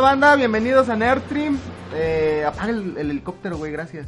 [0.00, 0.36] ¿Qué onda, banda?
[0.36, 1.58] Bienvenidos a Nerdstream.
[1.94, 4.06] Eh, apaga el, el helicóptero, güey, gracias.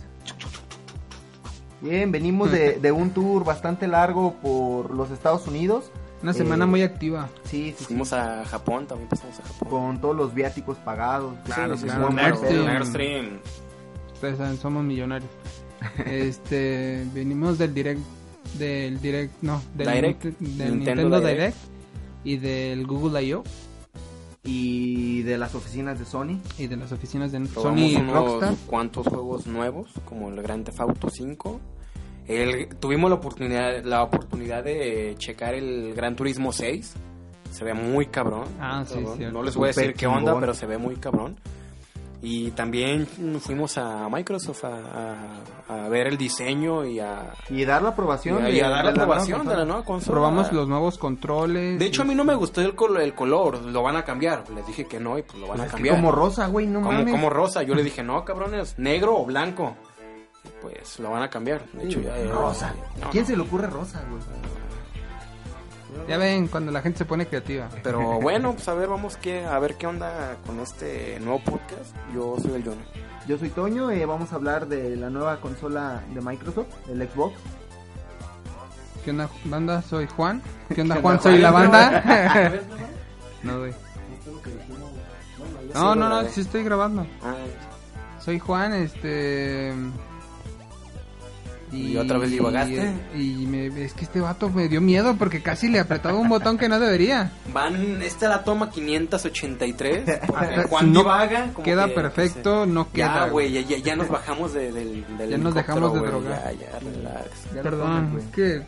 [1.83, 5.93] Bien, venimos de, de un tour bastante largo por los Estados Unidos.
[6.23, 7.29] Una semana Eh, muy activa.
[7.45, 7.85] Sí, sí, sí.
[7.85, 9.69] Fuimos a Japón, también pasamos a Japón.
[9.69, 11.35] Con todos los viáticos pagados.
[11.45, 12.09] Claro, Sí, claro.
[12.11, 13.41] Nerdstream.
[14.15, 15.31] Ustedes saben, somos millonarios.
[16.07, 18.01] este, venimos del direct,
[18.59, 20.23] del direct, no, del, Direct.
[20.25, 21.37] Del Nintendo Nintendo, Direct.
[21.37, 21.57] Direct.
[22.25, 23.45] y del Google I.O.
[24.45, 26.41] Y de las oficinas de Sony.
[26.59, 28.55] y de las oficinas de Probamos Sony unos Rockstar.
[28.67, 31.61] cuantos juegos nuevos, como el Grand Theft Auto 5.
[32.27, 36.95] El, tuvimos la oportunidad, la oportunidad de checar el Gran Turismo 6.
[37.51, 38.45] Se ve muy cabrón.
[38.61, 39.17] Ah, sí, cabrón.
[39.17, 39.39] cierto.
[39.39, 40.41] No les voy a decir qué onda, chingón.
[40.41, 41.37] pero se ve muy cabrón.
[42.25, 43.07] Y también
[43.41, 44.69] fuimos a Microsoft a,
[45.69, 48.45] a- a ver el diseño y a, Y dar la aprobación.
[48.45, 50.13] y a- y de- a dar la aprobación de la nueva consola.
[50.15, 51.81] Probamos los nuevos controles.
[51.81, 54.45] De hecho, a mí no me gustó el, col- el color, lo van a cambiar.
[54.51, 55.97] Les dije que no y pues lo van Pues a es que cambiar.
[55.97, 57.11] como rosa, güey, no como, mames.
[57.13, 57.63] como rosa.
[57.65, 59.77] Yo le dije, no, cabrones, negro o blanco.
[60.61, 61.65] Pues lo van a cambiar.
[61.73, 62.15] De hecho, ya.
[62.31, 62.73] rosa.
[63.01, 63.29] no, ¿Quién no.
[63.31, 64.23] se le ocurre rosa, güey?
[66.09, 67.69] Ya ven, cuando la gente se pone creativa.
[67.83, 71.95] Pero bueno, pues a ver, vamos que, a ver qué onda con este nuevo podcast.
[72.15, 72.83] Yo soy el Jonah.
[73.27, 77.35] Yo soy Toño y vamos a hablar de la nueva consola de Microsoft, el Xbox.
[79.05, 79.83] ¿Qué onda, banda?
[79.83, 80.43] Soy Juan.
[80.75, 81.23] ¿Qué onda, ¿Qué Juan?
[81.23, 81.43] Soy Juan?
[81.43, 82.53] la banda.
[83.43, 83.73] no, güey.
[85.75, 87.07] No, no, no, sí estoy grabando.
[87.23, 87.35] Ah,
[88.21, 89.73] Soy Juan, este...
[91.73, 92.93] ¿Y otra vez divagaste?
[93.15, 96.59] Y me, es que este vato me dio miedo porque casi le apretaba un botón
[96.59, 97.33] que no debería.
[97.53, 100.05] Van, esta es la toma 583.
[100.27, 101.51] porque Ah, Juan no, divaga.
[101.53, 103.29] como Queda que, perfecto, no Ya, queda.
[103.29, 106.55] güey, ya, ya, ya nos bajamos de, del, del Ya nos dejamos de drogar.
[106.55, 107.31] Ya, ya, relax.
[107.55, 108.63] Ya Perdón, es que,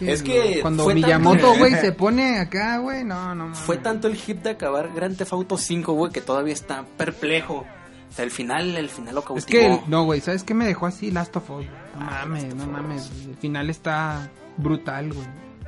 [0.00, 3.58] Es que cuando fue Miyamoto, güey, se pone acá, güey, no, no mames.
[3.58, 7.66] Fue tanto el hit de acabar Grand Theft Auto 5, güey, que todavía está perplejo.
[8.10, 9.46] O sea, el final, el final lo Es cautivó.
[9.46, 11.66] que, no, güey, ¿sabes qué me dejó así Last of Us?
[11.94, 15.26] No mames, no mames, el final está brutal, güey.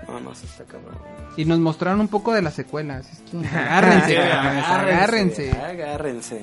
[0.08, 0.96] No, no, está cabrón.
[1.36, 3.10] Y nos mostraron un poco de las secuelas.
[3.12, 5.52] Es que agárrense, cabrones, agárrense.
[5.52, 6.42] Agárrense.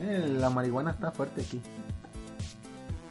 [0.00, 1.60] Eh, la marihuana está fuerte aquí.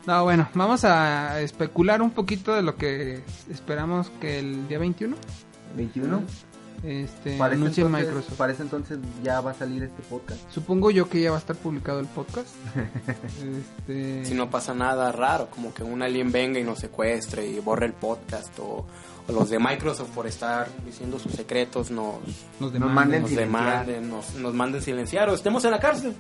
[0.06, 5.16] No, bueno, vamos a especular un poquito de lo que esperamos que el día 21
[5.76, 6.22] 21.
[6.84, 8.38] Este, Parece anuncie entonces, Microsoft.
[8.38, 10.40] parece entonces ya va a salir este podcast.
[10.52, 12.50] Supongo yo que ya va a estar publicado el podcast.
[13.78, 17.60] este, Si no pasa nada raro, como que un alien venga y nos secuestre y
[17.60, 18.86] borre el podcast, o,
[19.28, 22.16] o los de Microsoft por estar diciendo sus secretos nos,
[22.60, 22.94] nos nos demanden.
[22.96, 23.86] manden nos silenciar.
[23.86, 26.14] demanden, nos, nos manden silenciar o estemos en la cárcel.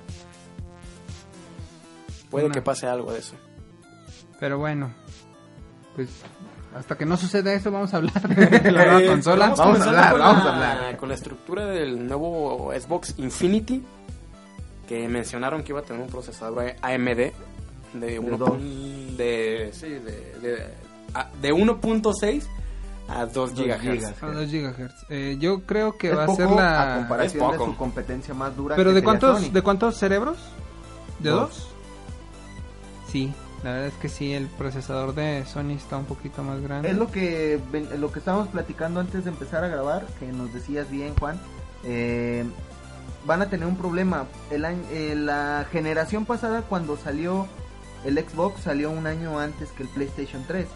[2.30, 3.36] Puede Una- que pase algo de eso.
[4.40, 4.92] Pero bueno,
[5.96, 6.10] pues
[6.76, 9.46] hasta que no suceda eso vamos a hablar de la nueva Eh, consola.
[9.50, 10.98] Vamos, Vamos a hablar, con vamos la- a hablar.
[10.98, 13.84] Con la estructura del nuevo Xbox Infinity,
[14.88, 17.32] que mencionaron que iba a tener un procesador AMD
[17.94, 18.50] de, uno dos.
[18.50, 20.68] pun- de, sí, de, de,
[21.14, 22.44] a- de 1.6
[23.08, 24.24] a 2 Dos GHz.
[24.24, 25.06] A 2 GHz.
[25.10, 26.96] Eh, yo creo que Es va a ser a la...
[26.98, 28.76] comparación Es de su competencia más dura.
[28.76, 29.52] ¿Pero que de cuántos, Sony.
[29.52, 30.38] de cuántos cerebros?
[31.20, 31.40] ¿De Dos.
[31.50, 31.68] dos?
[33.12, 33.32] Sí,
[33.66, 36.92] la verdad es que sí, el procesador de Sony está un poquito más grande.
[36.92, 37.60] Es lo que
[37.98, 41.40] lo que estábamos platicando antes de empezar a grabar, que nos decías bien, Juan.
[41.84, 42.46] Eh,
[43.26, 44.28] van a tener un problema.
[44.52, 47.48] El eh, la generación pasada, cuando salió
[48.04, 50.68] el Xbox, salió un año antes que el PlayStation 3.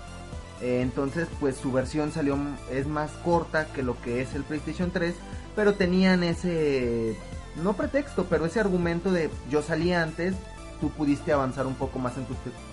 [0.62, 2.40] Eh, entonces, pues su versión salió
[2.72, 5.14] es más corta que lo que es el PlayStation 3,
[5.56, 7.16] pero tenían ese
[7.62, 10.34] no pretexto, pero ese argumento de yo salí antes,
[10.80, 12.14] tú pudiste avanzar un poco más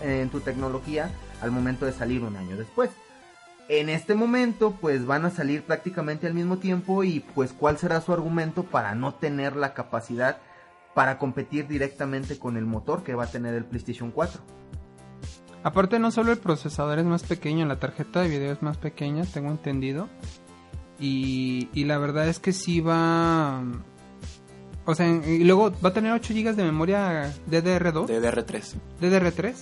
[0.03, 2.91] en tu, tecnología al momento de salir un año después.
[3.69, 8.01] En este momento, pues van a salir prácticamente al mismo tiempo y pues cuál será
[8.01, 10.39] su argumento para no tener la capacidad
[10.95, 14.41] para competir directamente con el motor que va a tener el PlayStation 4.
[15.65, 19.25] Aparte no solo el procesador es más pequeño, la tarjeta de video es más pequeña,
[19.25, 20.09] tengo entendido.
[21.01, 23.63] Y, y la verdad es que sí va...
[24.87, 28.75] O sea, y luego va a tener 8 GB de memoria DDR2, DDR3.
[29.03, 29.55] DDR3.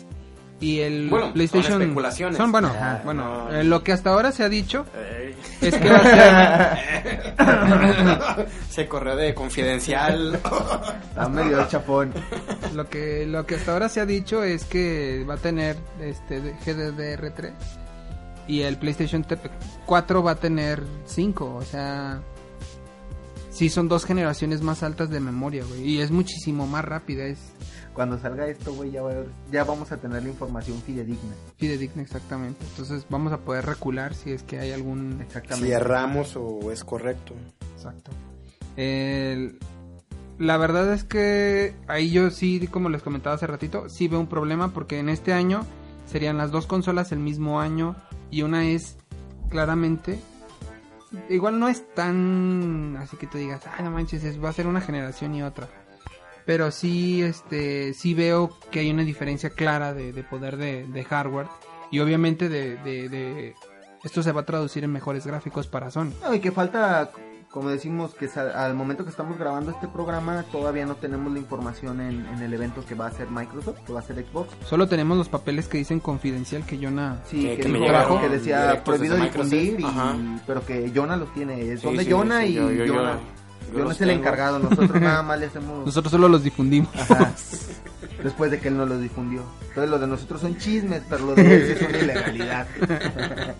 [0.61, 1.83] Y el Bueno, son PlayStation...
[1.83, 2.37] especulaciones.
[2.37, 3.55] Son, bueno, Ajá, bueno no.
[3.57, 5.35] eh, lo que hasta ahora se ha dicho Ey.
[5.61, 8.47] es que va a ser...
[8.71, 10.35] Se corrió de confidencial.
[11.09, 12.13] Está medio chapón.
[12.75, 16.41] Lo que, lo que hasta ahora se ha dicho es que va a tener este
[16.65, 17.53] GDDR3
[18.47, 19.27] y el PlayStation
[19.87, 22.21] 4 va a tener 5, o sea,
[23.55, 27.39] sí son dos generaciones más altas de memoria, güey, y es muchísimo más rápida, es
[27.95, 29.15] Cuando salga esto, güey, ya, va a
[29.53, 31.35] ya vamos a tener la información fidedigna.
[31.57, 32.65] fidedigna exactamente.
[32.71, 35.67] Entonces vamos a poder recular si es que hay algún Exactamente.
[35.69, 37.35] Si erramos o es correcto.
[37.77, 38.11] Exacto.
[38.77, 39.59] El-
[40.39, 44.27] la verdad es que ahí yo sí, como les comentaba hace ratito, sí veo un
[44.27, 45.65] problema porque en este año
[46.07, 47.95] serían las dos consolas el mismo año
[48.33, 48.97] y una es
[49.49, 50.19] claramente
[51.29, 54.67] igual no es tan así que tú digas, ay no manches, es- va a ser
[54.67, 55.69] una generación y otra.
[56.47, 61.47] Pero sí, este, sí veo que hay una diferencia clara de, de poder de, hardware
[61.91, 63.55] y obviamente de, de-
[64.03, 66.11] esto se va a traducir en mejores gráficos para Sony.
[66.23, 67.11] No, y que falta,
[67.55, 72.01] como decimos, que al momento que estamos grabando este programa todavía no tenemos la información
[72.01, 74.49] en, en el evento que va a hacer Microsoft, que va a ser Xbox.
[74.67, 78.21] Solo tenemos los papeles que dicen confidencial que Jonah Sí, Que- que, que me dijo
[78.21, 79.87] que decía prohibido difundir, y-
[80.49, 81.77] pero que Jonah los tiene.
[81.79, 83.13] Son Sí, de sí, Jonah sí, y yo- yo- yo- Jonah.
[83.13, 85.87] yo Jonah los es el encargado, nosotros nada más le hacemos...
[85.87, 86.89] Nosotros solo los difundimos.
[86.97, 87.31] Ajá.
[88.25, 89.43] Después de que él no los difundió.
[89.69, 92.67] Entonces lo de nosotros son chismes, pero lo de él una ilegalidad.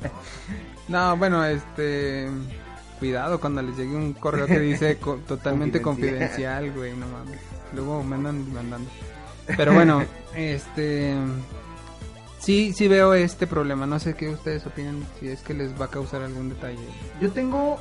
[0.89, 2.29] No, bueno, este.
[3.05, 6.71] Cuidado cuando les llegue un correo que dice co- totalmente Confidencial.
[6.71, 7.39] confidencial, güey, no mames.
[7.75, 8.89] Luego me andan mandando.
[9.59, 10.03] Pero bueno,
[10.35, 11.15] este.
[12.39, 13.85] Sí, sí veo este problema.
[13.85, 16.79] No sé qué ustedes opinan, si es que les va a causar algún detalle.
[17.21, 17.77] Yo tengo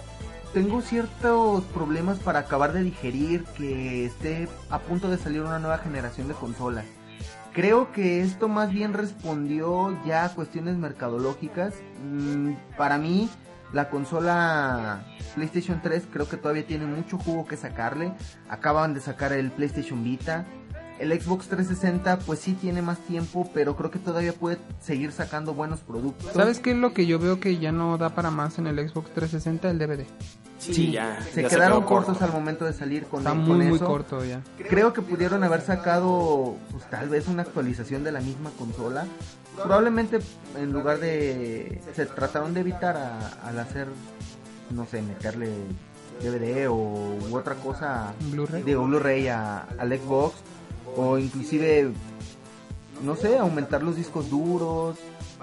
[0.53, 5.77] tengo ciertos problemas para acabar de digerir que esté a punto de salir una nueva
[5.77, 6.83] generación de consolas.
[7.53, 11.75] Creo que esto más bien respondió ya a cuestiones mercadológicas.
[12.05, 13.29] Mm, para mí,
[13.73, 15.03] la consola
[15.35, 18.13] PlayStation 3 creo que todavía tiene mucho jugo que sacarle.
[18.49, 20.45] Acaban de sacar el PlayStation Vita.
[20.99, 25.53] El Xbox 360 pues sí tiene más tiempo, pero creo que todavía puede seguir sacando
[25.55, 26.31] buenos productos.
[26.33, 28.77] ¿Sabes qué es lo que yo veo que ya no da para más en el
[28.77, 29.71] Xbox 360?
[29.71, 30.05] El DVD.
[30.59, 31.19] Sí, ya.
[31.33, 32.25] se ya quedaron cortos corto.
[32.25, 33.85] al momento de salir con, Está con muy, muy eso.
[33.85, 34.41] corto ya.
[34.69, 39.05] Creo que pudieron haber sacado pues, tal vez una actualización de la misma consola.
[39.55, 40.19] Probablemente
[40.57, 41.81] en lugar de...
[41.95, 43.88] Se trataron de evitar a- al hacer,
[44.71, 45.50] no sé, meterle
[46.21, 48.63] DVD o u otra cosa, Blu-ray.
[48.63, 50.35] digo Blu-ray a- al Xbox.
[50.95, 51.91] O inclusive,
[53.03, 54.97] no sé, aumentar los discos duros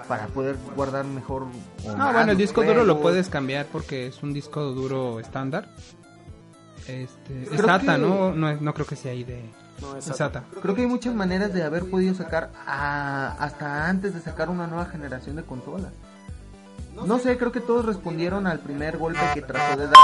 [0.07, 1.45] para poder guardar mejor.
[1.85, 5.69] No, más bueno, el disco duro lo puedes cambiar porque es un disco duro estándar.
[6.87, 8.33] Este, es Creo SATA, que- ¿no?
[8.33, 9.41] No, no creo que sea ahí de
[9.81, 10.39] No, es exacto.
[10.39, 10.61] SATA.
[10.61, 14.67] Creo que hay muchas maneras de haber podido sacar a- hasta antes de sacar una
[14.67, 15.91] nueva generación de consolas.
[17.05, 19.95] No sé, creo que todos respondieron al primer golpe que trató de dar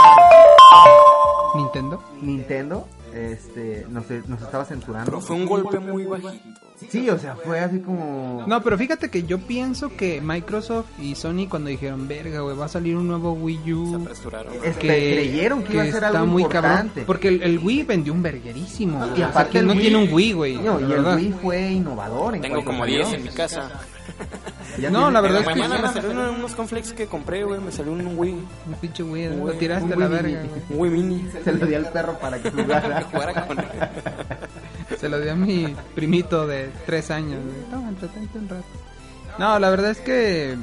[1.55, 2.03] Nintendo.
[2.21, 2.87] Nintendo.
[3.17, 5.05] Este, nos, nos estaba censurando.
[5.11, 6.61] Pero fue un golpe muy bajito.
[6.89, 8.43] Sí, o sea, fue así como...
[8.45, 12.65] No, pero fíjate que yo pienso que Microsoft y Sony cuando dijeron, verga, güey, va
[12.65, 13.95] a salir un nuevo Wii Se U.
[13.95, 14.53] apresuraron.
[14.63, 16.89] Es- creyeron que iba a ser está algo muy importante.
[17.01, 17.05] cabrón.
[17.07, 19.03] Porque el, el Wii vendió un verguerísimo.
[19.07, 20.57] Y O sea, aparte ¿quién el no Wii- tiene un Wii, güey.
[20.57, 21.15] No, y el verdad.
[21.15, 22.35] Wii fue innovador.
[22.35, 22.97] En Tengo como salió.
[22.97, 23.71] 10 en mi casa.
[24.79, 27.59] Ya No, tiene- la verdad es que mañana me salieron unos conflicts que compré, güey.
[27.59, 28.31] Me salió un Wii.
[28.33, 30.43] Un pinche Wii, Un lo Wii- tiraste a la verga.
[30.69, 31.27] Un Wii mini.
[31.43, 33.01] Se lo di al perro para que jugara.
[33.11, 33.65] Jugara con él.
[34.99, 37.39] Se lo dio a mi primito de tres años.
[37.43, 37.71] güey.
[37.71, 38.65] Toma, entretente un rato.
[39.39, 40.55] No, la verdad es que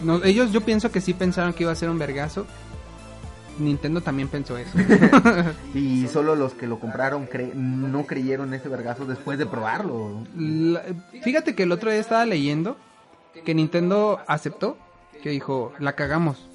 [0.00, 2.46] no, ellos yo pienso que sí pensaron que iba a ser un vergazo.
[3.58, 4.70] Nintendo también pensó eso.
[5.74, 10.10] Y solo los que lo compraron cre- no creyeron ese vergazo después de probarlo.
[10.36, 10.82] La-
[11.22, 12.76] fíjate que el otro día estaba leyendo
[13.44, 14.76] que Nintendo aceptó
[15.22, 16.48] que dijo, la cagamos.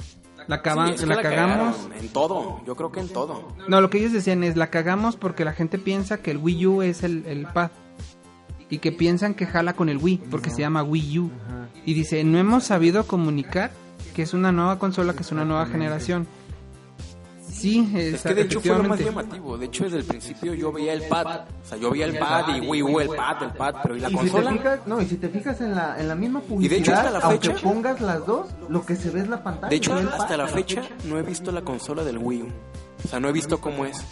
[0.47, 1.75] La, cava- Sí, es que la la cagamos.
[1.77, 2.61] cagaron En todo.
[2.65, 3.47] Yo creo que en todo.
[3.67, 6.65] No, lo que ellos decían es, la cagamos porque la gente piensa que el Wii
[6.67, 7.71] U es el, el pad.
[8.69, 11.31] Y que piensan que jala con el Wii, porque se llama Wii U.
[11.45, 11.67] Ajá.
[11.85, 13.71] Y dice, no hemos sabido comunicar
[14.15, 16.25] que es una nueva consola, que es una nueva generación.
[17.61, 19.57] Sí, Es que de hecho fue lo más llamativo.
[19.57, 21.41] De hecho, desde el principio yo veía el pad.
[21.63, 23.75] O sea, yo veía el pad y Wii U, el pad, el pad.
[23.83, 24.51] Pero ¿y la y si te consola?
[24.51, 26.97] fijas, no, y si te fijas en la, en la misma Y de hecho, publicidad,
[27.05, 29.69] hasta la aunque fecha- pongas las dos, lo que se ve es la pantalla.
[29.69, 30.07] De hecho, pad.
[30.21, 32.47] hasta la fecha no he visto la consola del Wii U.
[33.03, 34.03] O sea, no he visto cómo es.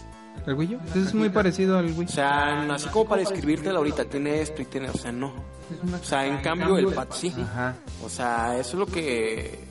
[0.48, 0.80] ¿El Wii U?
[0.96, 2.06] Es muy parecido al Wii.
[2.06, 5.34] O sea, así como para escribírtela ahorita, tiene esto y tiene, o sea, no.
[5.70, 7.34] Es O sea, en cambio el pad sí.
[7.40, 7.76] Ajá.
[8.04, 9.68] O sea, eso es lo que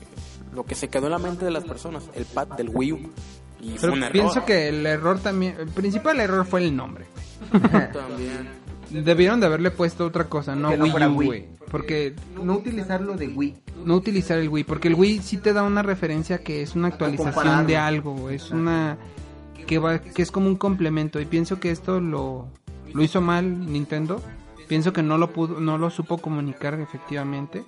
[0.53, 2.99] lo que se quedó en la mente de las personas, el pad del Wii U.
[3.61, 4.11] Y fue Pero un error.
[4.13, 7.05] pienso que el error también, el principal error fue el nombre.
[7.51, 8.47] también.
[8.89, 11.27] Debieron de haberle puesto otra cosa, no Wii fuera U, Wii.
[11.27, 11.45] güey.
[11.69, 13.55] Porque No utilizarlo de Wii.
[13.85, 16.87] no utilizar el Wii, porque el Wii sí te da una referencia que es una
[16.87, 17.67] actualización compararlo.
[17.67, 18.97] de algo, es una
[19.67, 22.47] que va que es como un complemento y pienso que esto lo
[22.93, 24.19] lo hizo mal Nintendo.
[24.67, 27.63] Pienso que no lo pudo no lo supo comunicar efectivamente.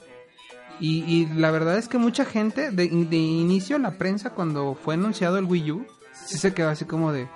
[0.81, 4.95] Y, y la verdad es que mucha gente de, de inicio la prensa cuando fue
[4.95, 5.85] anunciado el Wii U
[6.25, 7.29] sí se quedó así como de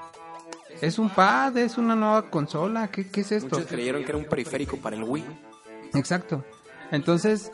[0.82, 3.56] es un pad, es una nueva consola, ¿qué, qué es esto?
[3.56, 5.24] Muchos creyeron que era un periférico para el Wii.
[5.94, 6.44] Exacto.
[6.92, 7.52] Entonces,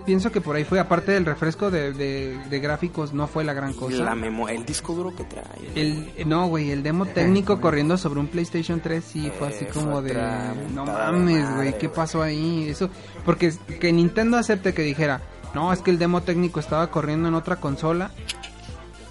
[0.00, 3.52] pienso que por ahí fue, aparte del refresco de, de, de gráficos, no fue la
[3.52, 3.96] gran cosa.
[4.04, 5.44] la memo el disco duro que trae.
[5.74, 9.70] El, no, güey, el demo técnico corriendo sobre un PlayStation 3 sí fue así Eh,
[9.72, 10.14] como fue de...
[10.74, 12.68] No mames, güey, ¿qué pasó ahí?
[12.68, 12.90] Eso,
[13.24, 15.20] porque que Nintendo acepte que dijera,
[15.54, 18.10] no, es que el demo técnico estaba corriendo en otra consola.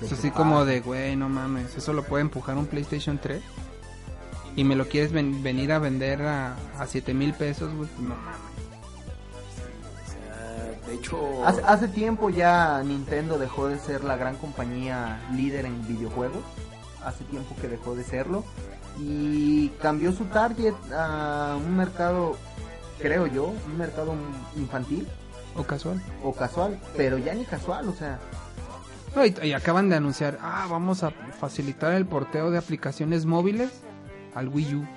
[0.01, 3.41] Es así como de, güey, no mames, eso lo puede empujar un PlayStation 3.
[4.55, 8.09] Y me lo quieres ven- venir a vender a, a 7 mil pesos, güey, no
[8.15, 8.48] mames.
[10.89, 15.87] De hecho, Hace, hace tiempo ya Nintendo dejó de ser la gran compañía líder en
[15.87, 16.41] videojuegos.
[17.05, 18.43] Hace tiempo que dejó de serlo.
[18.99, 22.35] Y cambió su target a un mercado,
[22.99, 24.13] creo yo, un mercado
[24.57, 25.07] infantil
[25.55, 26.01] O casual.
[26.23, 26.77] o casual.
[26.97, 28.19] Pero ya ni casual, o sea,
[29.15, 33.69] No, y, y acaban de anunciar, ah, vamos a facilitar el porteo de aplicaciones móviles
[34.35, 34.87] al Wii U.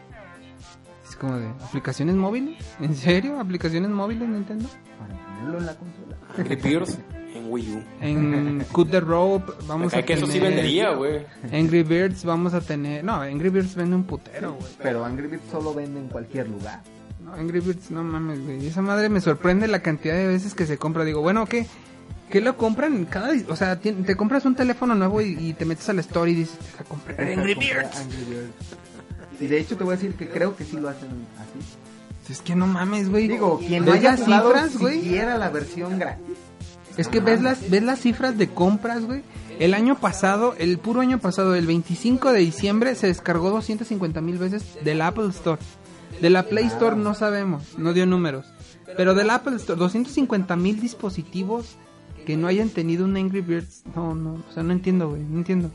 [1.08, 2.64] Es como de, ¿aplicaciones móviles?
[2.80, 3.38] ¿En serio?
[3.38, 4.68] ¿Aplicaciones móviles Nintendo?
[4.98, 6.16] para tenerlo en la consola.
[6.38, 6.98] Angry Birds
[7.34, 7.82] en Wii U.
[8.00, 11.24] En Cut the Rope vamos a que eso sí tener- vendería, güey.
[11.52, 13.04] Angry Birds vamos a tener...
[13.04, 14.72] No, Angry Birds vende un putero, güey.
[14.82, 16.80] Pero Angry Birds solo vende en cualquier lugar.
[17.24, 18.66] No, Angry Birds, no mames, güey.
[18.66, 21.04] Esa madre me sorprende la cantidad de veces que se compra.
[21.04, 21.66] Digo, bueno, ¿qué?
[22.30, 23.30] ¿Qué lo compran cada...
[23.48, 26.34] O sea, te compras un teléfono nuevo y, y te metes a la story y
[26.36, 27.96] dices, a comprar Angry Birds.
[28.00, 28.54] Angry Birds.
[29.40, 31.08] Y de hecho te voy a decir que creo que sí lo hacen
[31.38, 31.76] así.
[32.28, 33.28] Es que no mames, güey.
[33.28, 35.00] Digo, quien no ¿Ves haya las cifras, güey?
[35.00, 36.36] siquiera la versión gratis.
[36.96, 39.22] Es que ves las, ves las cifras de compras, güey.
[39.58, 44.38] El año pasado, el puro año pasado, el 25 de diciembre, se descargó 250 mil
[44.38, 45.60] veces del Apple Store.
[46.20, 48.46] De la Play Store no sabemos, no dio números.
[48.96, 51.76] Pero del Apple Store, 250 mil dispositivos
[52.26, 53.82] que no hayan tenido un Angry Birds.
[53.96, 55.70] No, no, o sea, no entiendo, güey, no entiendo.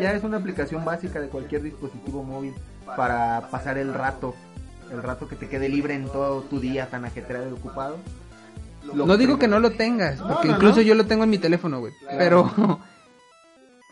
[0.00, 2.54] Ya es una aplicación básica de cualquier dispositivo móvil
[2.96, 4.34] para pasar el rato,
[4.92, 7.96] el rato que te quede libre en todo tu día tan ajetreado y ocupado.
[8.94, 10.82] Lo No digo que no lo tengas, No, porque no, incluso no.
[10.82, 11.92] yo lo tengo en mi teléfono, güey.
[12.18, 12.80] Pero...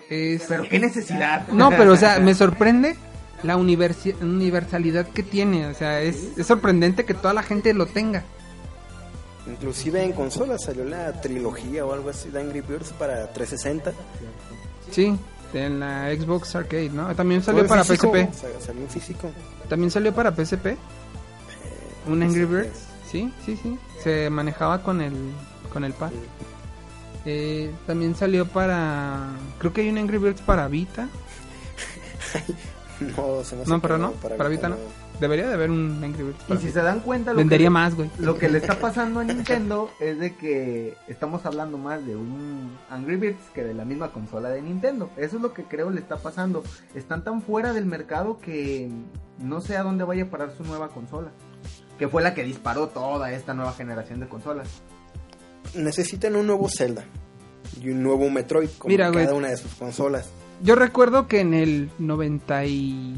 [0.08, 1.46] es- Pero qué necesidad.
[1.52, 2.96] No, pero o sea, me sorprende
[3.42, 5.66] la universi- universalidad que tiene.
[5.66, 8.24] O sea, es, es sorprendente que toda la gente lo tenga.
[9.46, 13.92] Inclusive en consolas salió la trilogía o algo así de Angry Birds para 360.
[14.90, 15.16] Sí,
[15.54, 17.14] en la Xbox Arcade, ¿no?
[17.14, 18.60] También salió Fue para físico, PSP.
[18.60, 19.30] Salió físico.
[19.68, 20.76] También salió para PSP.
[22.08, 22.44] Un Angry.
[22.44, 22.86] Birds.
[23.10, 23.78] Sí, sí, sí.
[24.02, 25.14] Se manejaba con el
[25.72, 26.10] con el pad.
[27.24, 31.08] Eh, también salió para creo que hay un Angry Birds para Vita.
[32.98, 34.76] No, se me hace No, pero no, para Vita no.
[35.20, 36.44] Debería de haber un Angry Birds.
[36.48, 38.10] Y si se dan cuenta, lo Vendería que, más, güey.
[38.18, 42.76] lo que le está pasando a Nintendo es de que estamos hablando más de un
[42.90, 45.10] Angry Birds que de la misma consola de Nintendo.
[45.16, 46.62] Eso es lo que creo le está pasando.
[46.94, 48.90] Están tan fuera del mercado que
[49.38, 51.28] no sé a dónde vaya a parar su nueva consola.
[51.98, 54.68] Que fue la que disparó toda esta nueva generación de consolas.
[55.74, 57.04] Necesitan un nuevo Zelda
[57.80, 59.36] y un nuevo Metroid como Mira, cada güey.
[59.38, 60.28] una de sus consolas.
[60.62, 63.14] Yo recuerdo que en el 90 y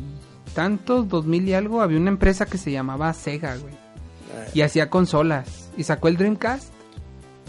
[0.49, 3.75] tantos, 2000 y algo, había una empresa que se llamaba Sega, güey.
[3.75, 5.71] Ah, Y hacía consolas.
[5.77, 6.69] Y sacó el Dreamcast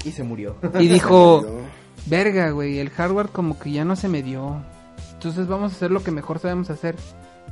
[0.05, 0.55] Y se murió.
[0.79, 1.43] y dijo,
[2.05, 4.61] verga, güey, el hardware como que ya no se me dio.
[5.13, 6.95] Entonces vamos a hacer lo que mejor sabemos hacer.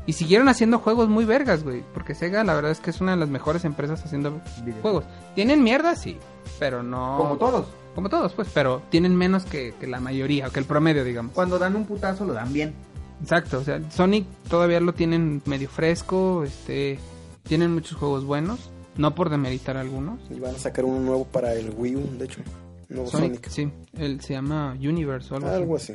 [0.06, 1.84] Y siguieron haciendo juegos muy vergas, güey.
[1.94, 4.39] Porque Sega la verdad es que es una de las mejores empresas haciendo
[4.82, 5.04] juegos.
[5.36, 5.96] ¿Tienen mierda?
[5.98, 6.18] Sí.
[6.60, 7.18] Pero no...
[7.18, 7.68] Como todos.
[7.94, 8.48] Como todos, pues.
[8.54, 11.34] Pero tienen menos que, que la mayoría, o que el promedio, digamos.
[11.34, 12.74] Cuando dan un putazo lo dan bien.
[13.22, 17.00] Exacto, o sea, Sonic todavía lo tienen medio fresco, este,
[17.44, 20.20] tienen muchos juegos buenos, no por demeritar algunos.
[20.30, 22.42] Y van a sacar uno nuevo para el Wii U, de hecho.
[22.90, 23.50] Nuevo Sonic, Sonic.
[23.50, 23.72] sí,
[24.02, 25.50] él se llama Universe o algo.
[25.50, 25.94] Algo así.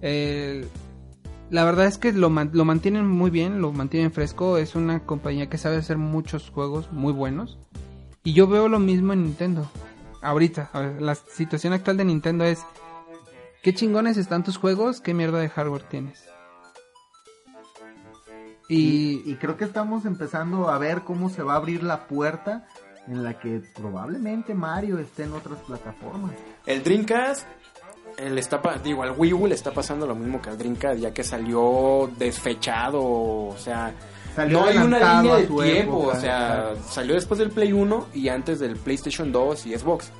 [0.00, 0.66] El-
[1.50, 5.48] la verdad es que lo, lo mantienen muy bien, lo mantienen fresco, es una compañía
[5.48, 7.58] que sabe hacer muchos juegos muy buenos.
[8.24, 9.70] Y yo veo lo mismo en Nintendo.
[10.22, 12.60] Ahorita, ver, la situación actual de Nintendo es,
[13.62, 15.00] ¿qué chingones están tus juegos?
[15.00, 16.24] ¿Qué mierda de hardware tienes?
[18.68, 22.66] Y, Y creo que estamos empezando a ver cómo se va a abrir la puerta
[23.06, 26.32] en la que probablemente Mario esté en otras plataformas.
[26.64, 27.46] El Dreamcast,
[28.18, 31.00] eh, le está, digo, al Wii U le está pasando lo mismo que al Dreamcast,
[31.00, 33.92] ya que salió desfechado, o sea,
[34.34, 38.08] Salió no hay una línea de tiempo, época, o sea, salió después del Play 1
[38.12, 40.10] y antes del PlayStation 2 y Xbox.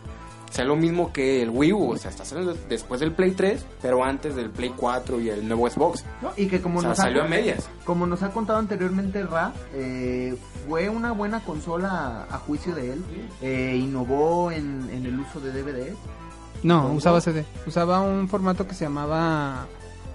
[0.56, 3.32] O sea, lo mismo que el Wii U, o sea, está saliendo después del Play
[3.32, 6.02] 3, pero antes del Play 4 y el nuevo Xbox.
[6.22, 6.32] ¿no?
[6.34, 7.68] Y que como O sea, nos salió ha, a medias.
[7.84, 10.34] como nos ha contado anteriormente Ra, eh,
[10.66, 13.04] fue una buena consola a, juicio de él.
[13.42, 15.94] Eh, innovó en, en el uso de DVD.
[16.62, 17.44] No, usaba CD.
[17.66, 19.66] Usaba un formato que se llamaba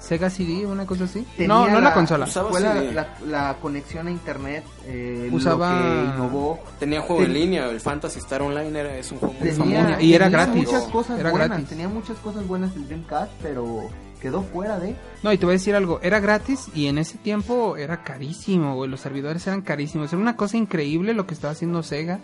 [0.01, 1.25] Sega CD, una cosa así.
[1.37, 2.25] Tenía no, no la, consola.
[2.25, 6.59] usaba Fue la, la- la conexión a internet, eh, Usaba- lo que innovó.
[6.79, 10.01] Tenía juego en línea, el Fantasy Star Online era, es un juego muy Tenía, famoso.
[10.01, 10.63] Y era tenía gratis.
[10.65, 11.69] muchas cosas Era buenas, gratis.
[11.69, 13.89] tenía muchas cosas buenas el Dreamcast, pero
[14.19, 14.95] quedó fuera de.
[15.23, 18.73] No, y te voy a decir algo, era gratis y en ese tiempo era carísimo,
[18.75, 22.19] güey, los servidores eran carísimos, era una cosa increíble lo que estaba haciendo Sega,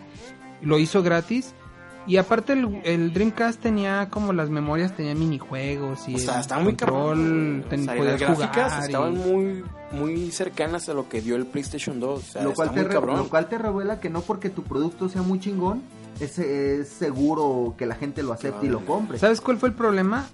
[0.62, 1.53] lo hizo gratis
[2.07, 6.41] y aparte el, el Dreamcast tenía como las memorias, tenía minijuegos y O sea, el
[6.41, 7.65] estaba muy control, cabrón.
[7.69, 11.21] ten- O sea, y podías las gráficas y- estaban muy, muy cercanas a lo que
[11.21, 12.19] dio el PlayStation 2.
[12.19, 13.17] O sea, lo, cual te muy re- cabrón.
[13.17, 15.81] lo cual te revela que no porque tu producto sea muy chingón,
[16.19, 19.19] es, es seguro que la gente lo acepte y lo compre.
[19.19, 20.25] ¿Sabes cuál fue el problema?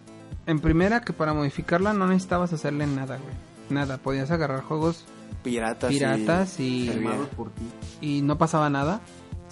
[0.45, 3.33] En primera que para modificarla no necesitabas hacerle nada, güey.
[3.69, 5.05] Nada, podías agarrar juegos
[5.41, 7.63] Piratas, piratas y, Firmados por ti.
[8.01, 9.01] y no pasaba nada.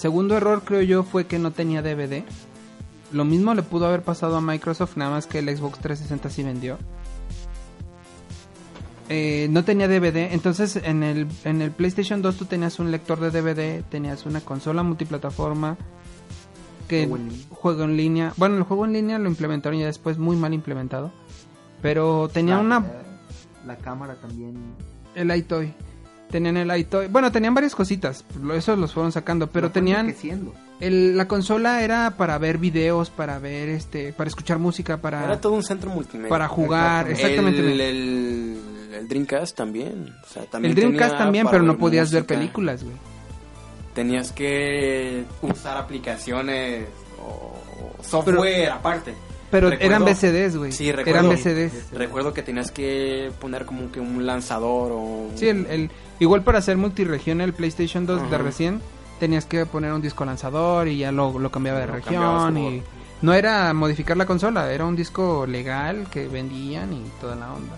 [0.01, 2.23] Segundo error creo yo fue que no tenía DVD.
[3.11, 6.41] Lo mismo le pudo haber pasado a Microsoft, nada más que el Xbox 360 sí
[6.41, 6.79] vendió.
[9.09, 13.19] Eh, no tenía DVD, entonces en el, en el PlayStation 2 tú tenías un lector
[13.19, 15.77] de DVD, tenías una consola multiplataforma,
[16.87, 17.45] que Juego en línea.
[17.51, 18.33] juego en línea.
[18.37, 21.11] Bueno, el juego en línea lo implementaron ya después, muy mal implementado.
[21.83, 22.85] Pero tenía La- una
[23.67, 24.55] La cámara también.
[25.13, 25.73] el iToy.
[26.31, 27.07] Tenían el iToy.
[27.07, 28.23] Bueno, tenían varias cositas.
[28.55, 29.47] Esos los fueron sacando.
[29.47, 30.15] Pero lo tenían.
[30.79, 34.13] El, la consola era para ver videos, para ver este.
[34.13, 35.23] Para escuchar música, para.
[35.25, 36.29] Era todo un centro multimedia.
[36.29, 37.09] para jugar.
[37.09, 37.59] Exactamente.
[37.59, 38.57] El, el,
[38.93, 40.13] el Dreamcast también.
[40.23, 42.95] O sea, también el Dreamcast tenía también, pero no podías ver películas, güey.
[43.93, 46.85] Tenías que usar aplicaciones
[47.19, 49.13] o software aparte.
[49.51, 50.71] Pero Recuerdo- eran BCDs, güey.
[50.71, 51.29] Sí, eran recuerdo.
[51.29, 51.91] BCDs.
[51.91, 55.27] Recuerdo que tenías que poner como que un lanzador o...
[55.35, 58.81] Sí, el, el- igual para hacer multiregión el PlayStation 2 de recién
[59.19, 62.81] tenías que poner un disco lanzador y ya lo, lo cambiaba de Lo región y
[63.21, 67.75] no era modificar la consola, era un disco legal que vendían y toda la onda.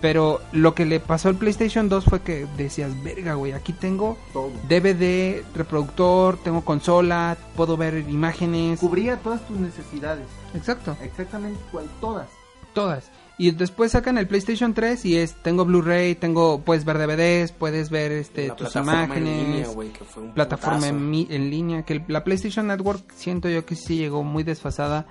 [0.00, 4.18] Pero lo que le pasó al PlayStation 2 fue que decías, verga, güey, aquí tengo
[4.32, 4.50] Todo.
[4.68, 8.78] DVD, reproductor, tengo consola, puedo ver imágenes.
[8.80, 10.26] Cubría todas tus necesidades.
[10.54, 12.28] Exacto, Exactamente cual, todas.
[12.74, 13.10] todas.
[13.38, 17.90] Y después sacan el PlayStation 3 y es, tengo Blu-ray, tengo, puedes ver DVDs, puedes
[17.90, 19.48] ver este, la tus plataforma en imágenes.
[19.48, 23.02] línea, güey, que fue un plataforma en, mi- en línea, que el- la PlayStation Network
[23.14, 25.06] siento yo que sí llegó muy desfasada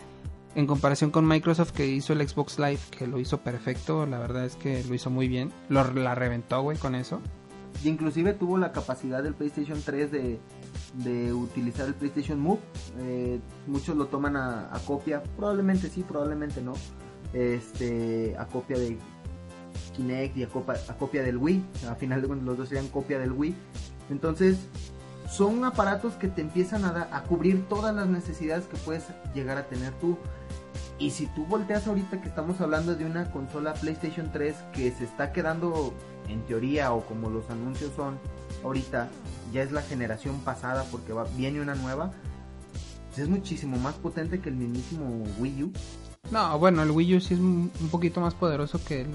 [0.55, 4.45] en comparación con Microsoft que hizo el Xbox Live, que lo hizo perfecto, la verdad
[4.45, 7.21] es que lo hizo muy bien, lo, la reventó, güey, con eso.
[7.83, 12.59] Y inclusive tuvo la capacidad del PlayStation 3 de, utilizar el PlayStation Move.
[12.99, 16.73] Eh, muchos lo toman a, a copia, probablemente sí, probablemente no.
[17.33, 18.97] Este, a copia de
[19.95, 21.63] Kinect y a, copa- a copia del Wii.
[21.89, 23.53] A final de cuentas los dos serían copia del Wii.
[24.09, 24.57] Entonces,
[25.29, 29.57] son aparatos que te empiezan a, da- a cubrir todas las necesidades que puedes llegar
[29.57, 30.17] a tener tú.
[30.97, 35.03] Y si tú volteas ahorita que estamos hablando de una consola PlayStation 3 que se
[35.03, 35.93] está quedando
[36.29, 38.17] en teoría o como los anuncios son
[38.63, 39.09] ahorita,
[39.51, 42.11] ya es la generación pasada porque va, viene una nueva,
[43.09, 45.71] pues es muchísimo más potente que el mismísimo Wii U.
[46.31, 49.09] No, bueno, el Wii U sí es un un poquito más poderoso que el,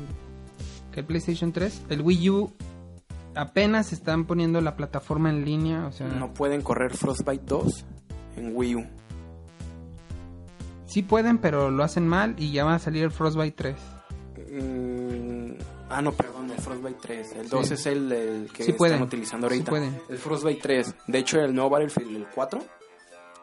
[0.93, 1.83] que el PlayStation 3.
[1.89, 2.53] El Wii U
[3.35, 7.85] apenas están poniendo la plataforma en línea, o sea, No pueden correr Frostbite 2
[8.37, 8.87] en Wii U.
[10.91, 13.77] sí pueden, pero lo hacen mal y ya va a salir el Frostbite 3.
[14.53, 15.53] Mm,
[15.91, 17.33] ah, no, perdón, el Frostbite 3.
[17.37, 17.75] El 2 Sí.
[17.75, 19.71] es el, el que Sí están pueden, utilizando sí ahorita.
[19.71, 20.01] pueden.
[20.09, 20.95] El Frostbite 3.
[21.07, 22.61] De hecho, el nuevo Battlefield, el 4,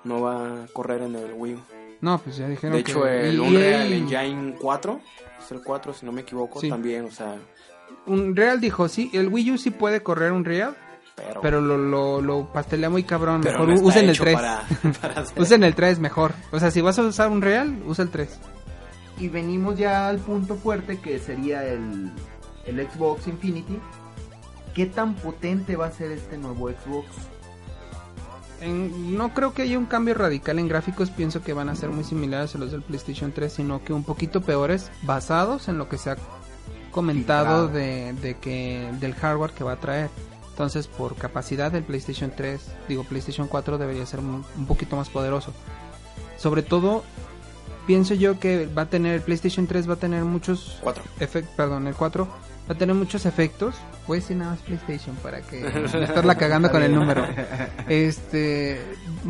[0.03, 1.59] no va a correr en el Wii U.
[2.01, 3.29] No, pues ya dijeron De hecho, que...
[3.29, 4.99] el y- Unreal Engine 4,
[5.43, 6.69] es el 4 si no me equivoco, Sí.
[6.69, 7.37] también, o sea,
[8.05, 10.75] Unreal dijo, sí, el Wii U sí puede correr Unreal,
[11.17, 11.41] pero...
[11.41, 13.41] pero lo, lo, lo pastelea muy cabrón.
[13.41, 14.35] mejor no usen el hecho 3.
[14.35, 14.61] Para,
[15.01, 16.33] para hacer- Usen el 3 mejor.
[16.51, 18.29] O sea, si vas a usar Unreal, usa el 3.
[19.19, 22.11] Y venimos ya al punto fuerte que sería el,
[22.65, 23.79] el Xbox Infinity.
[24.75, 27.07] ¿Qué tan potente va a ser este nuevo Xbox?
[28.61, 31.89] En- no creo que haya un cambio radical en gráficos, pienso que van a ser
[31.89, 35.89] muy similares a los del PlayStation 3, sino que un poquito peores, basados en lo
[35.89, 36.17] que se ha
[36.91, 40.09] comentado de, de que del hardware que va a traer.
[40.57, 45.07] Entonces, por capacidad del PlayStation 3, digo PlayStation 4 debería ser un, un poquito más
[45.07, 45.53] poderoso.
[46.35, 47.03] Sobre todo,
[47.85, 51.03] pienso yo que va a tener el PlayStation 3 va a tener muchos 4.
[51.19, 52.25] efectos, perdón, el 4
[52.67, 53.75] va a tener muchos efectos.
[54.07, 57.23] Voy a decir nada más PlayStation para que no estarla cagando con el número.
[57.87, 58.81] Este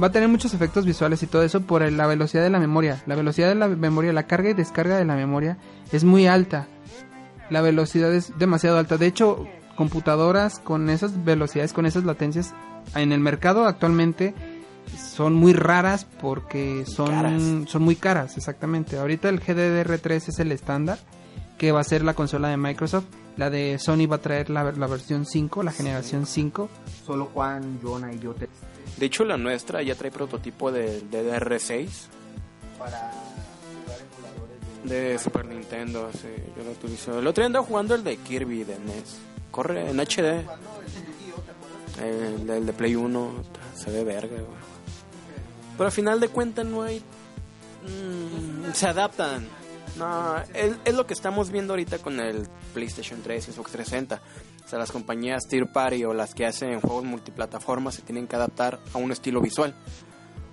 [0.02, 2.60] va a tener muchos efectos visuales y todo eso por el- la velocidad de la
[2.60, 3.04] memoria.
[3.06, 5.58] La velocidad de la memoria, la carga y descarga de la memoria
[5.92, 6.68] es muy alta.
[7.50, 8.96] La velocidad es demasiado alta.
[8.98, 9.46] De hecho,
[9.78, 12.54] computadoras con esas velocidades, con esas latencias
[12.96, 14.34] en el mercado actualmente
[14.98, 17.44] son muy raras porque son Caras.
[17.68, 18.98] son muy caras, exactamente.
[18.98, 20.98] Ahorita el GDDR3 es el estándar
[21.58, 23.06] que va a ser la consola de Microsoft.
[23.36, 26.70] La de Sony va a traer la, la versión 5, la generación 5.
[27.06, 28.50] Solo Juan, Jonah y yo te...
[28.98, 31.88] De hecho, la nuestra ya trae prototipo de, de DR6
[32.80, 33.12] Para
[33.86, 34.00] jugar
[34.84, 36.10] en de Super Nintendo.
[36.14, 37.20] Sí, yo lo utilizo.
[37.20, 39.18] El otro día andaba jugando el de Kirby de NES.
[39.58, 40.46] Corre en HD.
[42.00, 43.32] El, el de Play 1
[43.74, 44.38] se ve verga.
[45.76, 47.02] Pero al final de cuentas no hay.
[47.82, 49.48] mm, se adaptan.
[49.98, 54.22] No, es, es lo que estamos viendo ahorita con el PlayStation 3 y Xbox 360.
[54.64, 58.36] O sea, las compañías Tier Party o las que hacen juegos multiplataformas se tienen que
[58.36, 59.74] adaptar a un estilo visual.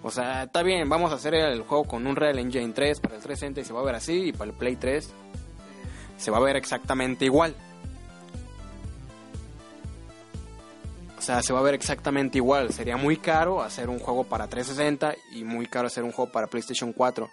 [0.03, 3.17] O sea, está bien, vamos a hacer el juego con un Real Engine 3 para
[3.17, 5.13] el 360 y se va a ver así, y para el Play 3
[6.17, 7.55] se va a ver exactamente igual.
[11.25, 12.73] Sea, se va a ver exactamente igual.
[12.73, 16.47] Sería muy caro hacer un juego para 360 y muy caro hacer un juego para
[16.47, 17.29] PlayStation 4.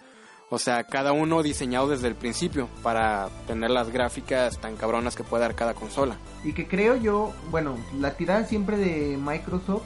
[0.49, 5.23] O sea, cada uno diseñado desde el principio para tener las gráficas tan cabronas que
[5.23, 6.17] puede dar cada consola.
[6.43, 9.83] Y que creo yo, bueno, la tirada siempre de Microsoft,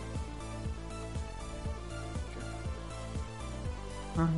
[4.18, 4.30] Ah,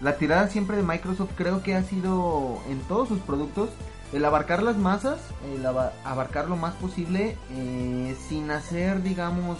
[0.00, 3.68] la tirada siempre de Microsoft creo que ha sido en todos sus productos
[4.12, 5.18] el abarcar las masas,
[5.54, 9.58] el aba- abarcar lo más posible eh, sin hacer, digamos,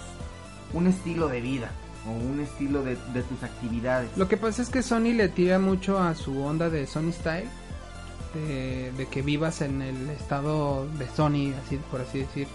[0.73, 1.71] un estilo de vida
[2.07, 4.11] o un estilo de, de tus actividades.
[4.17, 7.49] Lo que pasa es que Sony le tira mucho a su onda de Sony Style.
[8.35, 12.47] De, de que vivas en el estado de Sony, así por así decir.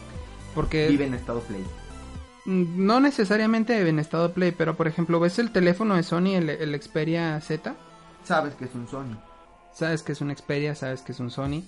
[0.53, 1.65] Porque Vive en estado play.
[2.45, 6.49] Mm, No necesariamente en estado play, pero por ejemplo, ves el teléfono de Sony, el,
[6.49, 7.75] el Xperia Z,
[8.23, 9.17] Sabes que es un Sony.
[9.75, 11.61] Sabes que es un Xperia, sabes que es un Sony,